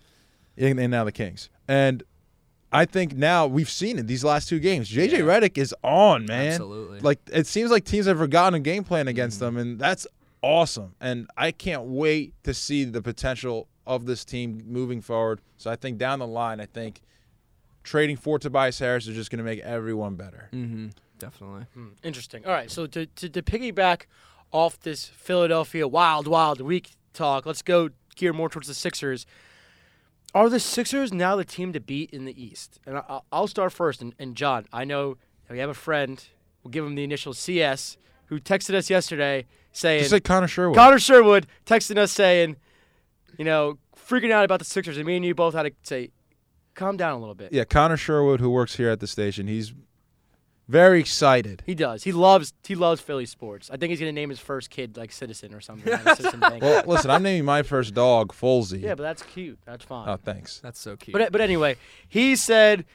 [0.57, 2.03] and, and now the Kings, and.
[2.71, 4.91] I think now we've seen it these last two games.
[4.91, 5.19] JJ Yeah.
[5.21, 6.51] Redick is on, man.
[6.51, 6.99] Absolutely.
[6.99, 9.55] Like it seems like teams have forgotten a game plan against Mm-hmm.
[9.55, 10.05] them, and that's
[10.43, 10.93] awesome.
[11.01, 15.41] And I can't wait to see the potential of this team moving forward.
[15.57, 17.01] So I think down the line, I think
[17.83, 20.49] trading for Tobias Harris is just going to make everyone better.
[20.53, 20.87] mm-hmm.
[21.17, 21.65] Definitely.
[21.73, 22.45] Hmm, interesting.
[22.45, 24.03] All right, so to, to to piggyback
[24.53, 29.25] off this Philadelphia wild wild week talk, let's go gear more towards the Sixers.
[30.33, 32.79] Are the Sixers now the team to beat in the East?
[32.85, 34.01] And I, I'll start first.
[34.01, 35.17] And, and John, I know
[35.49, 36.23] we have a friend.
[36.63, 37.97] We'll give him the initial CS
[38.27, 40.77] who texted us yesterday saying Just like Connor Sherwood.
[40.77, 42.55] Connor Sherwood texting us saying,
[43.39, 44.97] you know, freaking out about the Sixers.
[44.97, 46.11] And me and you both had to say,
[46.75, 47.51] calm down a little bit.
[47.53, 49.73] Yeah, Connor Sherwood, who works here at the station, he's
[50.67, 51.63] very excited.
[51.65, 52.03] He does.
[52.03, 53.71] He loves he loves Philly sports.
[53.71, 55.91] I think he's gonna name his first kid like Citizen or something.
[55.91, 56.61] like Citizen Bank.
[56.61, 58.81] Well, listen, I'm naming my first dog Folsey.
[58.81, 59.57] yeah, but that's cute.
[59.65, 60.07] That's fine.
[60.07, 60.59] oh, thanks.
[60.59, 61.13] That's so cute.
[61.13, 62.85] But but anyway, he said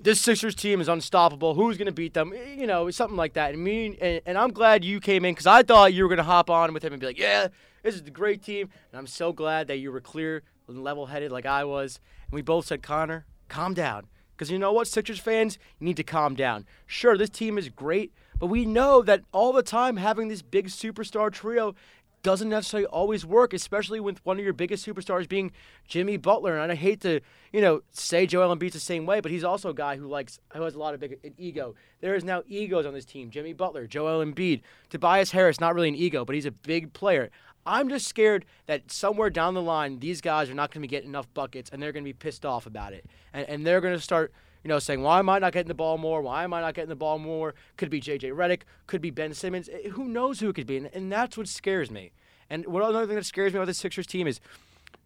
[0.00, 1.54] this Sixers team is unstoppable.
[1.54, 2.32] Who's going to beat them?
[2.56, 3.54] You know, something like that.
[3.54, 6.18] And me and, and I'm glad you came in because I thought you were going
[6.18, 7.48] to hop on with him and be like, yeah,
[7.82, 8.68] this is a great team.
[8.92, 12.00] And I'm so glad that you were clear and level-headed like I was.
[12.26, 14.06] And we both said, Connor, calm down.
[14.36, 16.64] Because you know what, Sixers fans, you need to calm down.
[16.86, 20.68] Sure, this team is great, but we know that all the time having this big
[20.68, 21.74] superstar trio
[22.22, 25.52] doesn't necessarily always work, especially with one of your biggest superstars being
[25.86, 26.58] Jimmy Butler.
[26.58, 27.20] And I hate to,
[27.52, 30.38] you know, say Joel Embiid's the same way, but he's also a guy who likes
[30.52, 31.74] who has a lot of big an ego.
[32.00, 35.60] There is now egos on this team: Jimmy Butler, Joel Embiid, Tobias Harris.
[35.60, 37.30] Not really an ego, but he's a big player.
[37.68, 40.90] I'm just scared that somewhere down the line, these guys are not going to be
[40.90, 43.80] getting enough buckets, and they're going to be pissed off about it, and, and they're
[43.80, 44.32] going to start
[44.64, 46.20] you know, saying, why am I not getting the ball more?
[46.20, 47.54] Why am I not getting the ball more?
[47.76, 48.30] Could be J.J.
[48.30, 49.68] Redick, could be Ben Simmons.
[49.68, 50.76] Eh, Who knows who it could be?
[50.76, 52.10] And, and that's what scares me.
[52.50, 54.40] And what another thing that scares me about the Sixers team is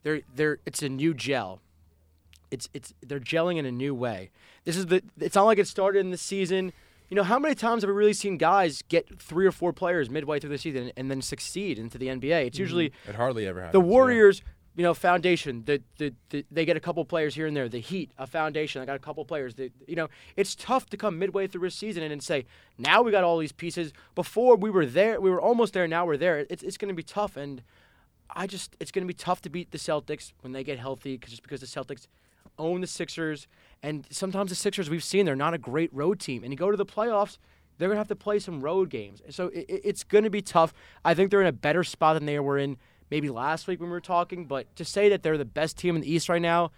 [0.03, 1.61] they're they're it's a new gel.
[2.51, 4.31] It's it's they're gelling in a new way.
[4.65, 6.73] This is the it's not like it started in the season.
[7.13, 10.09] You know, how many times have we really seen guys get three or four players
[10.09, 12.47] midway through the season and then succeed into the NBA?
[12.47, 12.63] It's mm-hmm.
[12.63, 13.75] usually It hardly ever happens.
[13.75, 13.93] the yeah.
[13.93, 14.41] Warriors,
[14.77, 15.63] you know, foundation.
[15.67, 17.69] The, the the they get a couple players here and there.
[17.69, 18.81] The Heat, a foundation.
[18.81, 19.57] I got a couple players.
[19.57, 22.47] The, you know, it's tough to come midway through a season and, and say,
[22.79, 23.93] now we got all these pieces.
[24.15, 25.87] Before we were there, we were almost there.
[25.87, 26.47] Now we're there.
[26.49, 27.63] It's it's going to be tough, and
[28.31, 31.19] I just it's going to be tough to beat the Celtics when they get healthy,
[31.19, 32.07] 'cause- just because the Celtics
[32.63, 33.47] own the Sixers,
[33.83, 36.71] and sometimes the Sixers we've seen they're not a great road team, and you go
[36.71, 37.39] to the playoffs.
[37.79, 40.73] They're gonna have to play some road games, so it, it- it's gonna be tough.
[41.05, 42.77] I think they're in a better spot than they were in
[43.11, 44.47] maybe last week when we were talking.
[44.47, 46.71] But to say that they're the best team in the East right now,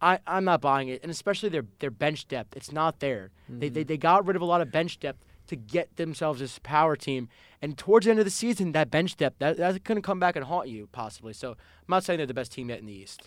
[0.00, 1.02] I, I'm not buying it.
[1.02, 3.30] And especially their their bench depth, it's not there.
[3.48, 3.88] They, they mm-hmm.
[3.88, 7.28] they got rid of a lot of bench depth to get themselves this power team.
[7.60, 10.36] And towards the end of the season, that bench depth that that's gonna come back
[10.36, 11.32] and haunt you possibly.
[11.32, 11.56] So I'm
[11.88, 13.22] not saying they're the best team yet in the East.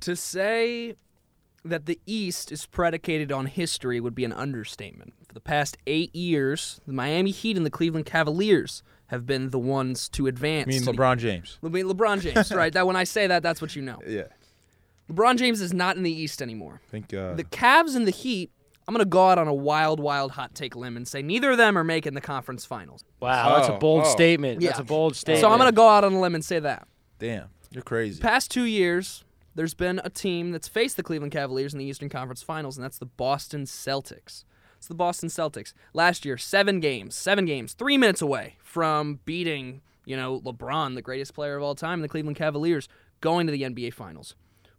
[0.00, 0.94] To say
[1.64, 5.14] that the East is predicated on history would be an understatement.
[5.26, 9.58] For the past eight years, the Miami Heat and the Cleveland Cavaliers have been the
[9.58, 10.66] ones to advance.
[10.68, 11.58] I mean LeBron James.
[11.62, 12.72] I mean LeBron James, right?
[12.72, 13.98] That when I say that, that's what you know.
[14.06, 14.24] Yeah.
[15.10, 16.80] LeBron James is not in the East anymore.
[16.88, 18.50] I think uh, The Cavs and the Heat.
[18.88, 21.58] I'm gonna go out on a wild, wild hot take limb and say neither of
[21.58, 23.04] them are making the conference finals.
[23.18, 24.08] Wow, that's a Oh, bold oh.
[24.10, 24.62] statement.
[24.62, 24.68] Yeah.
[24.68, 25.40] That's a bold statement.
[25.40, 26.86] So I'm gonna go out on a limb and say that.
[27.18, 28.20] damn, you're crazy.
[28.20, 29.24] Past two years,
[29.56, 32.84] there's been a team that's faced the Cleveland Cavaliers in the Eastern Conference Finals, and
[32.84, 34.44] that's the Boston Celtics.
[34.76, 35.72] It's the Boston Celtics.
[35.94, 41.02] Last year, seven games, seven games, three minutes away from beating, you know, LeBron, the
[41.02, 42.86] greatest player of all time, and the Cleveland Cavaliers,
[43.22, 44.34] going to the NBA Finals.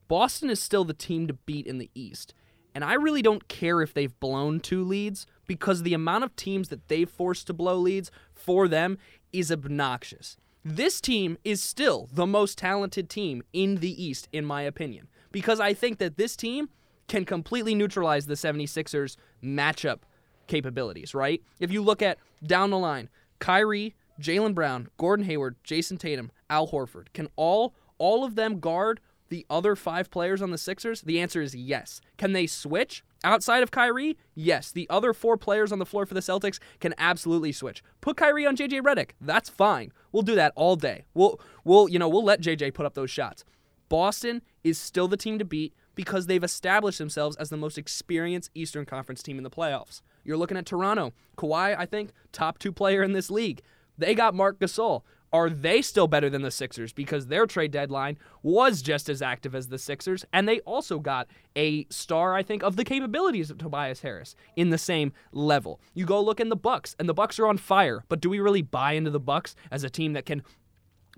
[0.07, 2.35] Boston is still the team to beat in the East.
[2.75, 6.69] And I really don't care if they've blown two leads because the amount of teams
[6.69, 8.99] that they've forced to blow leads for them
[9.33, 10.37] is obnoxious.
[10.69, 15.61] This team is still the most talented team in the East, in my opinion, because
[15.61, 16.67] I think that this team
[17.07, 19.99] can completely neutralize the 76ers matchup
[20.47, 21.41] capabilities, right?
[21.61, 23.07] If you look at down the line,
[23.39, 28.99] Kyrie, Jaylen Brown, Gordon Hayward, Jayson Tatum, Al Horford, can all all of them guard
[29.29, 31.01] the other five players on the Sixers?
[31.01, 32.01] The answer is yes.
[32.17, 34.17] Can they switch outside of Kyrie?
[34.35, 34.71] Yes.
[34.71, 37.83] The other four players on the floor for the Celtics can absolutely switch.
[38.01, 39.11] Put Kyrie on JJ Redick.
[39.19, 39.91] That's fine.
[40.11, 41.05] We'll do that all day.
[41.13, 43.43] We'll we'll you know we'll let JJ put up those shots.
[43.89, 48.51] Boston is still the team to beat because they've established themselves as the most experienced
[48.53, 50.01] Eastern Conference team in the playoffs.
[50.23, 51.13] You're looking at Toronto.
[51.37, 53.61] Kawhi, I think, top two player in this league.
[53.97, 55.01] They got Marc Gasol.
[55.33, 56.93] Are they still better than the Sixers?
[56.93, 61.27] Because their trade deadline was just as active as the Sixers, and they also got
[61.55, 65.81] a star, I think, of the capabilities of Tobias Harris in the same level.
[65.93, 68.03] You go look in the Bucks, and the Bucks are on fire.
[68.07, 70.43] But do we really buy into the Bucks as a team that can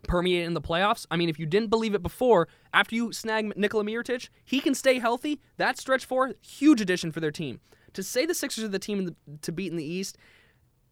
[0.04, 1.06] permeate in the playoffs.
[1.12, 4.74] I mean, if you didn't believe it before, after you snag Nikola Mirotic, he can
[4.74, 5.42] stay healthy.
[5.58, 7.60] That stretch four, huge addition for their team.
[7.94, 10.18] To say the Sixers are the team the, to beat in the East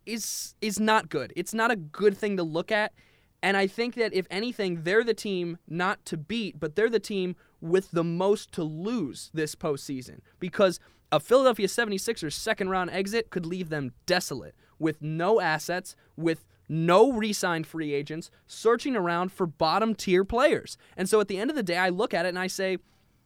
[0.05, 1.33] is is not good.
[1.35, 2.93] It's not a good thing to look at.
[3.41, 6.99] And I think that if anything, they're the team not to beat, but they're the
[6.99, 10.19] team with the most to lose this postseason.
[10.39, 10.79] Because
[11.11, 17.11] a Philadelphia 76ers second round exit could leave them desolate with no assets, with no
[17.11, 20.77] re signed free agents, searching around for bottom tier players.
[20.95, 22.77] And so at the end of the day, I look at it and I say,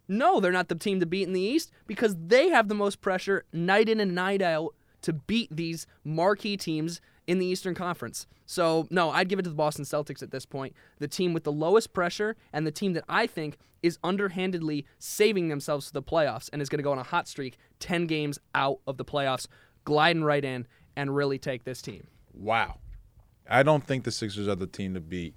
[0.07, 3.01] no, they're not the team to beat in the East because they have the most
[3.01, 8.27] pressure night in and night out to beat these marquee teams in the Eastern Conference.
[8.45, 10.75] So, no, I'd give it to the Boston Celtics at this point.
[10.99, 15.47] The team with the lowest pressure and the team that I think is underhandedly saving
[15.47, 18.37] themselves for the playoffs and is going to go on a hot streak 10 games
[18.53, 19.47] out of the playoffs,
[19.85, 20.67] gliding right in
[20.97, 22.05] and really take this team.
[22.33, 22.79] Wow.
[23.49, 25.33] I don't think the Sixers are the team to beat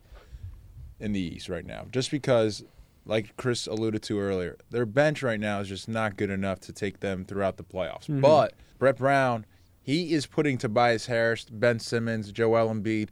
[0.98, 1.87] in the East right now.
[1.92, 2.64] Just because,
[3.07, 6.72] like Chris alluded to earlier, their bench right now is just not good enough to
[6.72, 8.09] take them throughout the playoffs.
[8.09, 8.20] Mm-hmm.
[8.20, 9.46] But Brett Brown,
[9.85, 13.11] he is putting Tobias Harris, Ben Simmons, Joel Embiid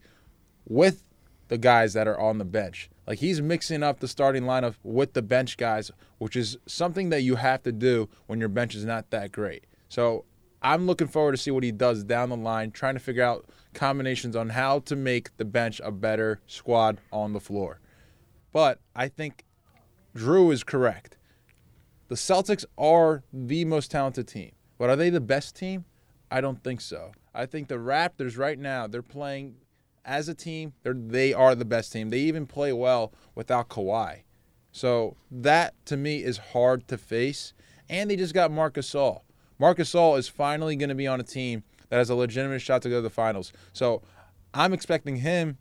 [0.66, 1.04] with
[1.48, 2.88] the guys that are on the bench.
[3.06, 7.20] Like he's mixing up the starting lineup with the bench guys, which is something that
[7.20, 9.66] you have to do when your bench is not that great.
[9.90, 10.24] So
[10.62, 13.44] I'm looking forward to see what he does down the line, trying to figure out
[13.74, 17.80] combinations on how to make the bench a better squad on the floor.
[18.50, 19.44] But I think
[20.14, 21.18] Drew is correct.
[22.08, 24.52] The Celtics are the most talented team.
[24.78, 25.84] But are they the best team?
[26.32, 27.12] I don't think so.
[27.34, 29.56] I think the Raptors right now, they're playing
[30.04, 32.10] as a team, they're they are the best team.
[32.10, 34.22] They even play well without Kawhi.
[34.72, 37.52] So that to me is hard to face.
[37.88, 39.20] And they just got Marcus Gasol.
[39.58, 42.82] Marcus Gasol is finally going to be on a team that has a legitimate shot
[42.82, 43.52] to go to the finals.
[43.72, 44.02] So
[44.54, 45.58] I'm expecting him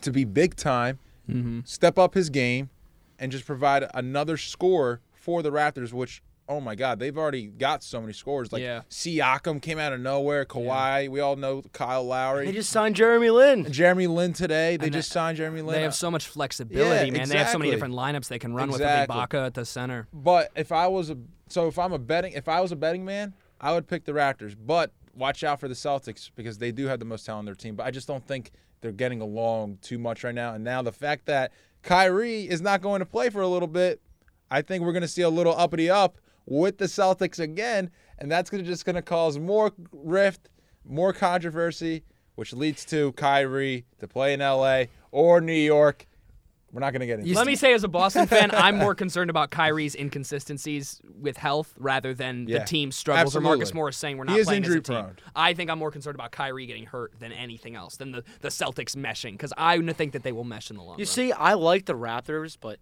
[0.00, 1.60] to be big time, mm-hmm.
[1.64, 2.70] step up his game,
[3.18, 7.82] and just provide another score for the Raptors, which oh my God, they've already got
[7.84, 8.52] so many scores.
[8.52, 8.82] Like Yeah.
[8.90, 12.46] Siakam came out of nowhere, Kawhi, we all know Kyle Lowry.
[12.46, 13.70] They just signed Jeremy Lin.
[13.72, 14.76] Jeremy Lin today.
[14.76, 15.76] They And just signed Jeremy Lin.
[15.76, 17.28] They have so much flexibility, Yeah, man.
[17.28, 19.16] They have so many different lineups they can run Exactly.
[19.16, 20.08] with Ibaka at the center.
[20.12, 21.16] But if I was a
[21.48, 24.12] so if I'm a betting if I was a betting man, I would pick the
[24.12, 24.56] Raptors.
[24.60, 27.54] But watch out for the Celtics because they do have the most talent on their
[27.54, 27.76] team.
[27.76, 30.54] But I just don't think they're getting along too much right now.
[30.54, 34.00] And now the fact that Kyrie is not going to play for a little bit,
[34.50, 38.30] I think we're going to see a little uppity up with the Celtics again, and
[38.30, 40.48] that's gonna just going to cause more rift,
[40.84, 42.02] more controversy,
[42.34, 46.06] which leads to Kyrie to play in LA or New York.
[46.72, 48.94] We're not going to get into Let me say, as a Boston fan, I'm more
[48.94, 53.74] concerned about Kyrie's inconsistencies with health rather than Yeah, the team struggles or Marcus.
[53.74, 55.02] Morris saying we're He not is playing as a injury team.
[55.04, 55.16] prone.
[55.34, 58.50] I think I'm more concerned about Kyrie getting hurt than anything else, than the, the
[58.50, 61.06] Celtics meshing, because I think that they will mesh in the long You run.
[61.06, 62.78] see, I like the Raptors, but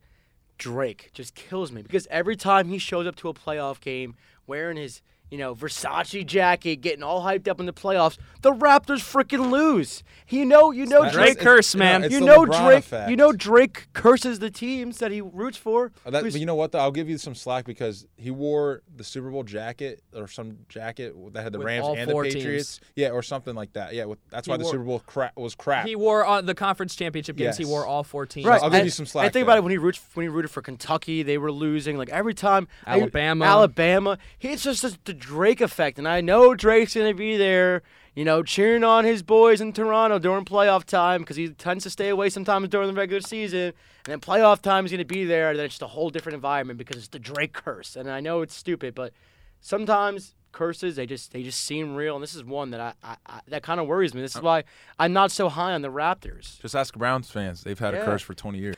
[0.59, 4.17] Drake just kills me because every time he shows up to a playoff game
[4.47, 9.01] wearing his, you know, Versace jacket, getting all hyped up in the playoffs, the Raptors
[9.01, 10.03] freaking lose.
[10.29, 12.05] You know, you know That's- Drake Drake curse, you know, man.
[12.05, 12.79] it's you know Drake.
[12.79, 13.11] effect.
[13.11, 15.93] You know Drake curses the teams that he roots for.
[16.07, 16.73] Uh, That, but you know what?
[16.73, 16.79] Though?
[16.79, 21.15] I'll give you some slack because he wore the Super Bowl jacket or some jacket
[21.35, 22.81] that had the With Rams and the four Patriots.
[22.97, 23.95] Yeah, or something like that.
[23.95, 25.87] Yeah, with, that's He why the Super Bowl cra- was crap.
[25.87, 27.57] He wore uh, the conference championship games.
[27.57, 28.47] He wore all 14.
[28.47, 29.53] Right, I'll give and- you some slack And think there.
[29.55, 31.97] about it when he roots when he rooted for Kentucky, they were losing.
[31.99, 33.45] Like every time Alabama.
[33.45, 35.99] Alabama, it's just the- the Drake effect.
[35.99, 37.83] And I know Drake's gonna be there,
[38.15, 41.91] you know, cheering on his boys in Toronto during playoff time because he tends to
[41.91, 43.61] stay away sometimes during the regular season.
[43.61, 43.73] And
[44.07, 45.51] then playoff time is gonna be there.
[45.51, 47.97] And then it's just a whole different environment because it's the Drake curse.
[47.97, 49.13] And I know it's stupid, but
[49.61, 52.15] sometimes curses they just they just seem real.
[52.17, 54.21] And this is one that I, I, I that kind of worries me.
[54.23, 54.65] This is uh, why
[54.99, 56.61] I'm not so high on the Raptors.
[56.61, 57.63] Just ask Browns fans.
[57.65, 58.01] They've had Yeah.
[58.01, 58.77] a curse for 20 years.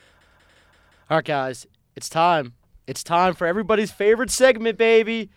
[1.09, 2.55] All right, guys, it's time.
[2.87, 5.31] It's time for everybody's favorite segment, baby.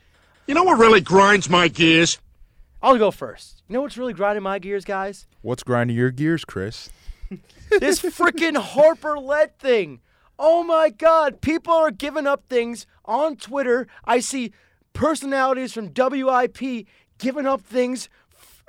[0.45, 2.19] You know what really grinds my gears?
[2.81, 3.63] I'll go first.
[3.69, 5.25] You know what's really grinding my gears, guys?
[5.41, 6.89] What's grinding your gears, Chris?
[7.79, 9.99] This freaking Harper Lent thing.
[10.37, 13.87] Oh my God, people are giving up things on Twitter.
[14.05, 14.51] I see
[14.93, 16.85] personalities from WIP
[17.17, 18.09] giving up things.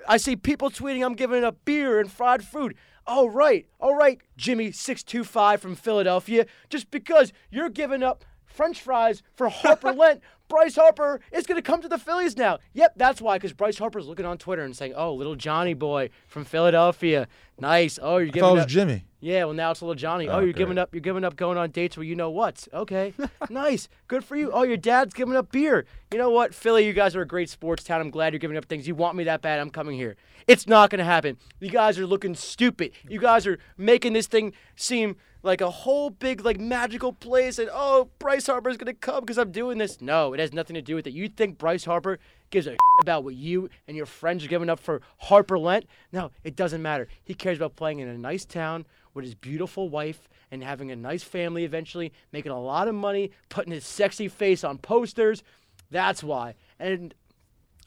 [0.08, 2.76] I see people tweeting, I'm giving up beer and fried food.
[3.06, 6.46] All right, all right, Jimmy625 from Philadelphia.
[6.70, 10.22] Just because you're giving up French fries for Harper Lent,
[10.54, 12.58] Bryce Harper is going to come to the Phillies now.
[12.74, 16.10] Yep, that's why, because Bryce Harper's looking on Twitter and saying, oh, little Johnny boy
[16.28, 17.26] from Philadelphia.
[17.58, 17.98] Nice.
[18.00, 18.68] Oh, you're I giving thought it was up.
[18.68, 19.04] Jimmy.
[19.20, 20.28] Yeah, well now it's little Johnny.
[20.28, 20.56] Oh, Oh, you're great.
[20.56, 20.94] giving up.
[20.94, 22.68] You're giving up going on dates where you know what?
[22.72, 23.14] Okay,
[23.50, 24.50] nice, good for you.
[24.52, 25.86] Oh, your dad's giving up beer.
[26.12, 26.86] You know what, Philly?
[26.86, 28.00] You guys are a great sports town.
[28.00, 28.86] I'm glad you're giving up things.
[28.86, 29.58] You want me that bad?
[29.60, 30.14] I'm coming here.
[30.46, 31.36] It's not gonna happen.
[31.58, 32.92] You guys are looking stupid.
[33.08, 37.58] You guys are making this thing seem like a whole big like magical place.
[37.58, 40.00] And oh, Bryce Harper's gonna come because I'm doing this.
[40.00, 41.12] No, it has nothing to do with it.
[41.12, 42.18] You think Bryce Harper
[42.50, 45.86] gives a about what you and your friends are giving up for Harper Lent?
[46.12, 47.08] No, it doesn't matter.
[47.22, 50.96] He cares about playing in a nice town with his beautiful wife and having a
[50.96, 55.42] nice family eventually, making a lot of money, putting his sexy face on posters.
[55.90, 56.54] That's why.
[56.78, 57.14] And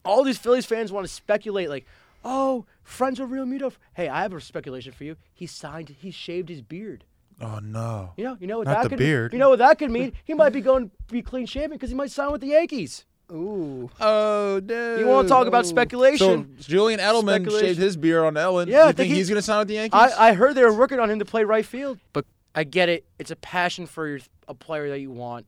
[0.05, 1.85] all these Phillies fans want to speculate like,
[2.23, 3.73] oh, friends with Realmuto.
[3.93, 5.15] Hey, I have a speculation for you.
[5.33, 7.03] He signed, he shaved his beard.
[7.39, 8.13] Oh no.
[8.17, 9.33] You know, you know what Not that the could beard.
[9.33, 10.13] You know what that could mean?
[10.25, 13.05] He might be going to be clean shaven because he might sign with the Yankees.
[13.31, 13.89] Ooh.
[13.99, 14.99] Oh, dude.
[15.01, 16.55] You want to talk about speculation?
[16.57, 17.67] So Julian Edelman Speculation.
[17.67, 18.69] shaved his beard on Ellen.
[18.69, 19.99] Yeah, I you think think he- he's gonna sign with the Yankees?
[19.99, 22.25] I, I heard they were working on him to play right field, but
[22.55, 23.05] I get it.
[23.19, 25.45] It's a passion for your, a player that you want,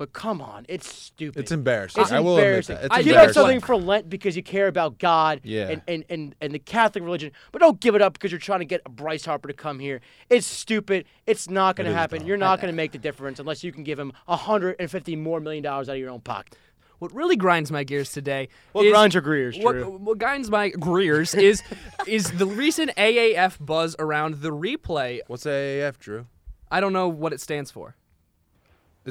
[0.00, 1.38] but come on, it's stupid.
[1.38, 2.00] it's embarrassing.
[2.00, 2.76] It's I will embarrassing.
[2.76, 2.96] admit that.
[3.00, 3.28] It's give embarrassing.
[3.28, 5.68] up something for Lent because you care about God Yeah.
[5.68, 8.60] and, and, and, and the Catholic religion, but don't give it up because you're trying
[8.60, 10.00] to get Bryce Harper to come here.
[10.30, 11.04] It's stupid.
[11.26, 12.20] It's not going It to happen.
[12.20, 12.28] dumb.
[12.28, 15.62] You're not going to make the difference unless you can give him 150 more million
[15.62, 16.56] dollars out of your own pocket.
[16.98, 20.70] What really grinds my gears today What is grinds your gears, what, what grinds my
[20.70, 21.62] gears is
[22.06, 25.20] is the recent AAF buzz around the replay.
[25.26, 26.26] What's AAF, Drew?
[26.70, 27.96] I don't know what it stands for.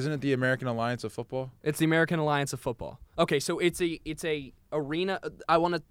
[0.00, 1.52] Isn't it the American Alliance of Football?
[1.62, 2.98] It's the American Alliance of Football.
[3.18, 5.20] Okay, so it's a it's a arena.
[5.46, 5.82] I want to.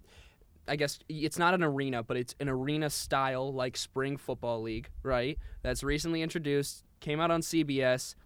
[0.66, 4.90] I guess it's not an arena, but it's an arena style like spring football league,
[5.04, 5.38] right?
[5.62, 8.16] That's recently introduced, came out on CBS,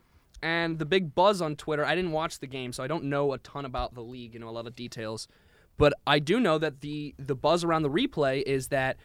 [0.43, 1.85] and the big buzz on Twitter.
[1.85, 4.41] I didn't watch the game, so I don't know a ton about the league, you
[4.41, 5.29] know, a lot of details.
[5.77, 8.97] But I do know that the the buzz around the replay is that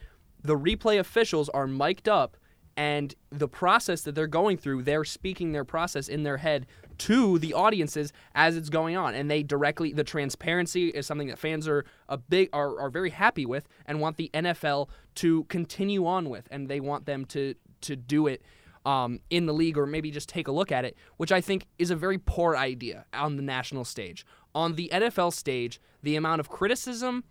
[0.42, 2.38] the replay officials are mic'd up
[2.80, 6.66] and the process that they're going through, they're speaking their process in their head
[7.00, 11.38] to the audiences as it's going on, and they directly the transparency is something that
[11.38, 16.08] fans are a big are, are very happy with and want the NFL to continue
[16.08, 18.42] on with, and they want them to to do it
[18.86, 21.66] um, in the league or maybe just take a look at it, which I think
[21.78, 24.26] is a very poor idea on the national stage.
[24.56, 27.26] On the NFL stage, the amount of criticism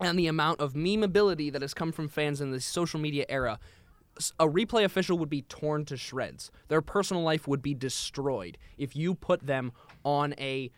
[0.00, 3.58] and the amount of memeability that has come from fans in the social media era,
[4.38, 6.50] a replay official would be torn to shreds.
[6.68, 9.72] Their personal life would be destroyed if you put them
[10.04, 10.70] on a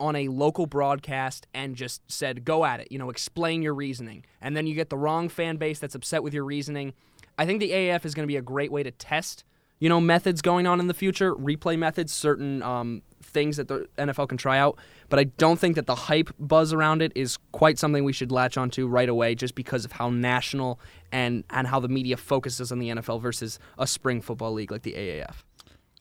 [0.00, 4.24] on a local broadcast and just said go at it, you know, explain your reasoning.
[4.40, 6.94] And then you get the wrong fan base that's upset with your reasoning.
[7.38, 9.44] I think the AAF is going to be a great way to test,
[9.80, 13.86] you know, methods going on in the future, replay methods, certain um, things that the
[13.98, 14.78] NFL can try out.
[15.08, 18.32] But I don't think that the hype buzz around it is quite something we should
[18.32, 20.80] latch onto right away, just because of how national
[21.12, 24.82] and and how the media focuses on the NFL versus a spring football league like
[24.82, 25.42] the AAF.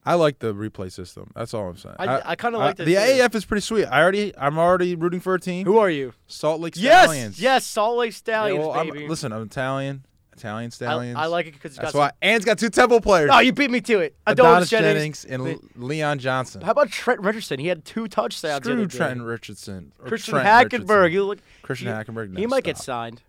[0.05, 1.32] I like the replay system.
[1.34, 1.95] That's all I'm saying.
[1.97, 3.21] I- I kinda like the that The too.
[3.21, 3.86] AAF is pretty sweet.
[3.86, 5.65] I already, I'm already rooting for a team.
[5.65, 6.13] Who are you?
[6.28, 7.39] Salt Lake Yes, Stallions.
[7.41, 9.07] yes, Salt Lake Yeah, Stallions, well, I'm- baby.
[9.07, 10.03] listen, I'm Italian.
[10.36, 11.18] Italian Stallions.
[11.18, 12.00] I like it because it's That's got.
[12.00, 12.12] why.
[12.22, 13.30] And it's got two Temple players.
[13.34, 14.16] Oh, you beat me to it.
[14.28, 15.24] Adonis Adonis Jennings.
[15.24, 16.62] Jennings and Le- Leon Johnson.
[16.62, 17.60] How about Trent Richardson?
[17.60, 18.64] He had two touchdowns.
[18.64, 18.88] Screw.
[18.88, 19.92] Trenton Richardson.
[20.04, 20.90] Christian Trent Hackenberg.
[20.90, 21.12] Richardson.
[21.14, 21.40] You look.
[21.62, 22.38] Christian he, Hackenberg.
[22.38, 23.22] He no, might get signed.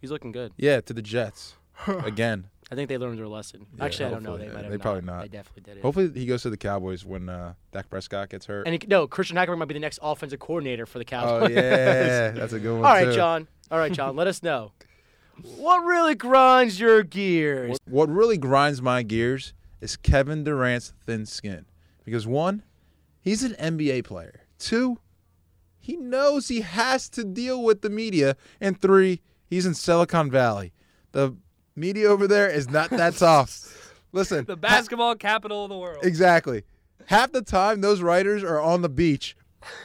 [0.00, 0.52] He's looking good.
[0.56, 1.54] Yeah, to the Jets
[1.86, 2.48] again.
[2.70, 3.66] I think they learned their lesson.
[3.76, 4.38] Yeah, Actually, I don't know.
[4.38, 4.82] They Yeah, might have they not.
[4.82, 5.22] probably not.
[5.22, 5.82] They definitely did it.
[5.82, 8.66] Hopefully, he goes to the Cowboys when uh, Dak Prescott gets hurt.
[8.66, 11.30] And he, no, Christian Hackenberg might be the next offensive coordinator for the Cowboys.
[11.30, 11.56] oh Cowboys.
[11.56, 12.84] yeah, that's a good one.
[12.86, 13.12] All right, too.
[13.14, 13.46] John.
[13.70, 14.16] All right, John.
[14.16, 14.72] let us know.
[15.56, 17.78] What really grinds your gears?
[17.86, 21.66] What really grinds my gears is Kevin Durant's thin skin.
[22.04, 22.62] Because one,
[23.20, 24.42] he's an NBA player.
[24.58, 24.98] Two,
[25.78, 28.36] he knows he has to deal with the media.
[28.60, 30.72] And three, he's in Silicon Valley.
[31.12, 31.36] The
[31.74, 33.66] media over there is not that soft.
[34.12, 36.04] Listen, The ha- basketball capital of the world.
[36.04, 36.64] exactly.
[37.06, 39.36] Half the time, those writers are on the beach.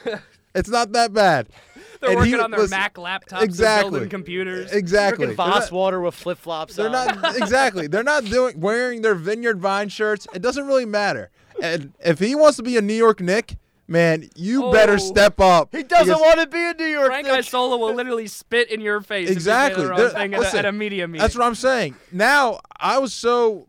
[0.54, 1.48] it's not that bad.
[2.00, 3.90] They're And working he- on their listen, Mac laptops, exactly.
[3.90, 4.72] building computers.
[4.72, 5.26] Exactly.
[5.26, 6.76] Drinking They're Voss not- water with flip flops.
[6.76, 7.86] They're not exactly.
[7.86, 10.26] They're not doing wearing their Vineyard Vine shirts.
[10.34, 11.30] It doesn't really matter.
[11.62, 13.56] And if he wants to be a New York Knick,
[13.88, 14.72] man, you Oh.
[14.72, 15.74] better step up.
[15.74, 17.08] He doesn't want to be in New York.
[17.08, 17.10] Nick.
[17.10, 17.38] Frank Nick.
[17.38, 19.28] Isola will literally spit in your face.
[19.28, 19.82] Exactly.
[19.84, 21.20] If you say the wrong They're- at, a, listen, at a media meeting.
[21.22, 21.96] That's what I'm saying.
[22.12, 23.66] Now I was so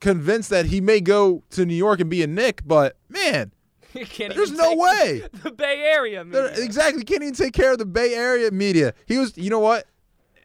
[0.00, 3.52] convinced that he may go to New York and be a Knick, but man,
[3.94, 5.22] You can't there's even no take way.
[5.42, 6.24] The Bay Area.
[6.24, 7.04] They're- exactly.
[7.04, 8.94] Can't even take care of the Bay Area media.
[9.06, 9.36] He was.
[9.36, 9.86] You know what?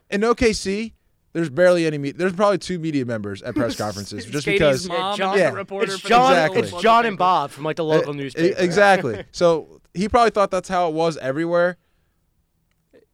[0.09, 0.93] In OKC,
[1.33, 1.97] there's barely any.
[1.97, 4.87] Me- there's probably two media members at press conferences, just KD's because.
[4.87, 5.51] mom John- Yeah.
[5.51, 6.33] the reporter It's for John.
[6.33, 6.61] the Exactly.
[6.69, 8.55] It's John and Bob from like the local E- newspaper.
[8.61, 9.23] Exactly.
[9.31, 11.77] So he probably thought that's how it was everywhere.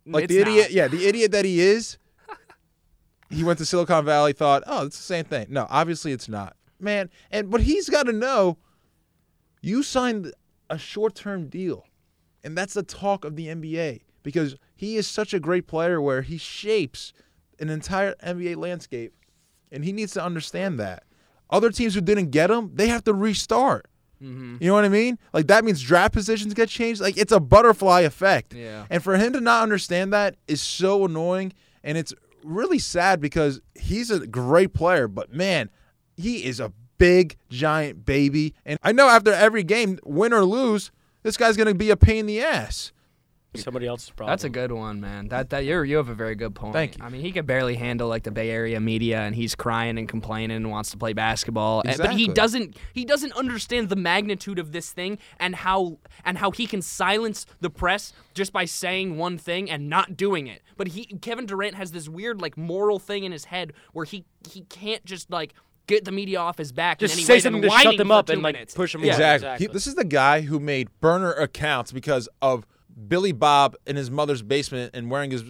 [0.06, 0.72] Like It's the idiot, not.
[0.72, 1.98] yeah, the idiot that he is.
[3.30, 6.56] He went to Silicon Valley, thought, "Oh, it's the same thing." No, obviously it's not,
[6.80, 7.10] man.
[7.32, 8.58] And but he's got to know,
[9.62, 10.34] you signed
[10.70, 11.86] a short-term deal,
[12.44, 16.22] and that's the talk of the NBA because he is such a great player where
[16.22, 17.14] he shapes
[17.60, 19.14] an entire NBA landscape,
[19.72, 21.04] and he needs to understand that.
[21.50, 23.88] Other teams who didn't get him, they have to restart.
[24.22, 24.58] Mm-hmm.
[24.60, 25.18] You know what I mean?
[25.34, 27.02] Like that means draft positions get changed.
[27.02, 28.54] Like it's a butterfly effect.
[28.54, 28.86] Yeah.
[28.90, 31.54] And for him to not understand that is so annoying
[31.84, 35.70] and it's really sad because he's a great player, but man,
[36.16, 36.72] he is a
[37.02, 38.54] big giant baby.
[38.66, 40.92] And I know after every game, win or lose,
[41.24, 42.92] this guy's going to be a pain in the ass.
[43.56, 44.32] somebody else's problem.
[44.32, 45.28] That's a good one, man.
[45.28, 46.74] That that you you have a very good point.
[46.74, 47.04] Thank you.
[47.04, 50.08] I mean, he could barely handle like the Bay Area media, and he's crying and
[50.08, 51.82] complaining and wants to play basketball.
[51.86, 56.38] And- but he doesn't he doesn't understand the magnitude of this thing and how and
[56.38, 60.62] how he can silence the press just by saying one thing and not doing it.
[60.78, 64.24] But he Kevin Durant has this weird like moral thing in his head where he
[64.50, 65.54] he can't just like
[65.92, 67.00] get the media off his back.
[67.00, 68.42] Just in any say way something than to shut whining them for up two and
[68.44, 68.74] like minutes.
[68.74, 69.16] push them Yeah.
[69.18, 69.36] away.
[69.36, 69.68] Exactly.
[69.68, 72.66] He- this is the guy who made burner accounts because of
[73.08, 75.44] Billy Bob in his mother's basement and wearing his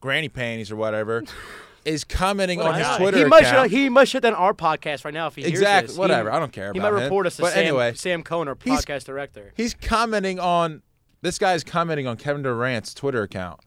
[0.00, 1.22] granny panties or whatever.
[1.84, 2.96] is commenting What on his.
[2.96, 3.70] Twitter he might account.
[3.70, 5.86] shut, he might shut down our podcast right now if he hears Exactly.
[5.88, 5.96] this.
[5.96, 6.30] Whatever.
[6.30, 7.04] He, I don't care He about might him.
[7.04, 9.52] report us to But Sam, anyway, Sam Cohn, our he's- podcast director.
[9.56, 10.82] He's commenting on
[11.22, 13.60] this guy is commenting on Kevin Durant's Twitter account,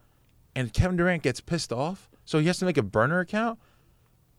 [0.56, 3.58] and Kevin Durant gets pissed off, so he has to make a burner account.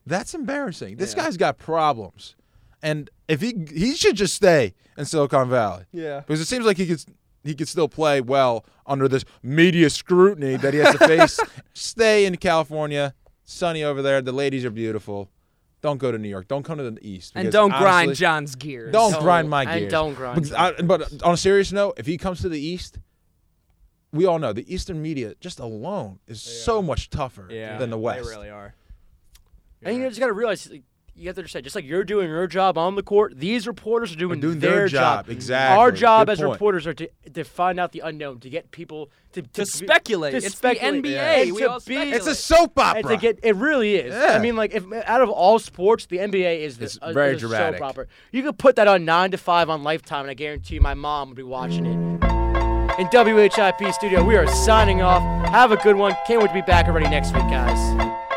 [0.07, 0.96] That's embarrassing.
[0.96, 1.24] This Yeah.
[1.24, 2.34] guy's got problems,
[2.82, 5.84] and if he he should just stay in Silicon Valley.
[5.92, 6.20] Yeah.
[6.20, 7.05] because it seems like he could
[7.44, 11.38] he could still play well under this media scrutiny that he has to face.
[11.74, 14.20] stay in California, sunny over there.
[14.20, 15.30] The ladies are beautiful.
[15.82, 16.46] Don't go to New York.
[16.48, 17.32] Don't come to the East.
[17.34, 18.92] And because don't grind John's gears.
[18.92, 19.82] don't Don't- grind my gears.
[19.82, 22.61] and don't grind Because I- but on a serious note, if he comes to the
[22.61, 22.98] East,
[24.12, 27.96] we all know the Eastern media just alone is so much tougher Yeah, than the
[27.98, 28.24] West.
[28.24, 28.74] They really are.
[29.83, 30.83] And you just got to realize, like,
[31.16, 34.12] you have to understand, just like you're doing your job on the court, these reporters
[34.12, 35.76] are doing, doing their job, exactly.
[35.78, 36.53] Our job Good as point.
[36.53, 40.31] reporters are to, to find out the unknown, to get people to, To speculate.
[40.33, 41.05] to It's the speculate.
[41.05, 41.43] NBA.
[41.43, 42.14] And We all be- speculate.
[42.14, 43.03] It's a soap opera.
[43.03, 44.14] to get it really is.
[44.14, 44.35] Yeah.
[44.35, 47.35] I mean, like if out of all sports, the NBA is the, It's uh, very
[47.35, 47.81] is dramatic.
[47.81, 48.07] soap opera.
[48.33, 50.95] You could put that on nine to five on Lifetime, and I guarantee you, my
[50.95, 52.20] mom would be watching it.
[52.99, 55.22] In WHIP studio, we are signing off.
[55.51, 56.14] Have a good one.
[56.26, 58.30] Can't wait to be back already next week, guys.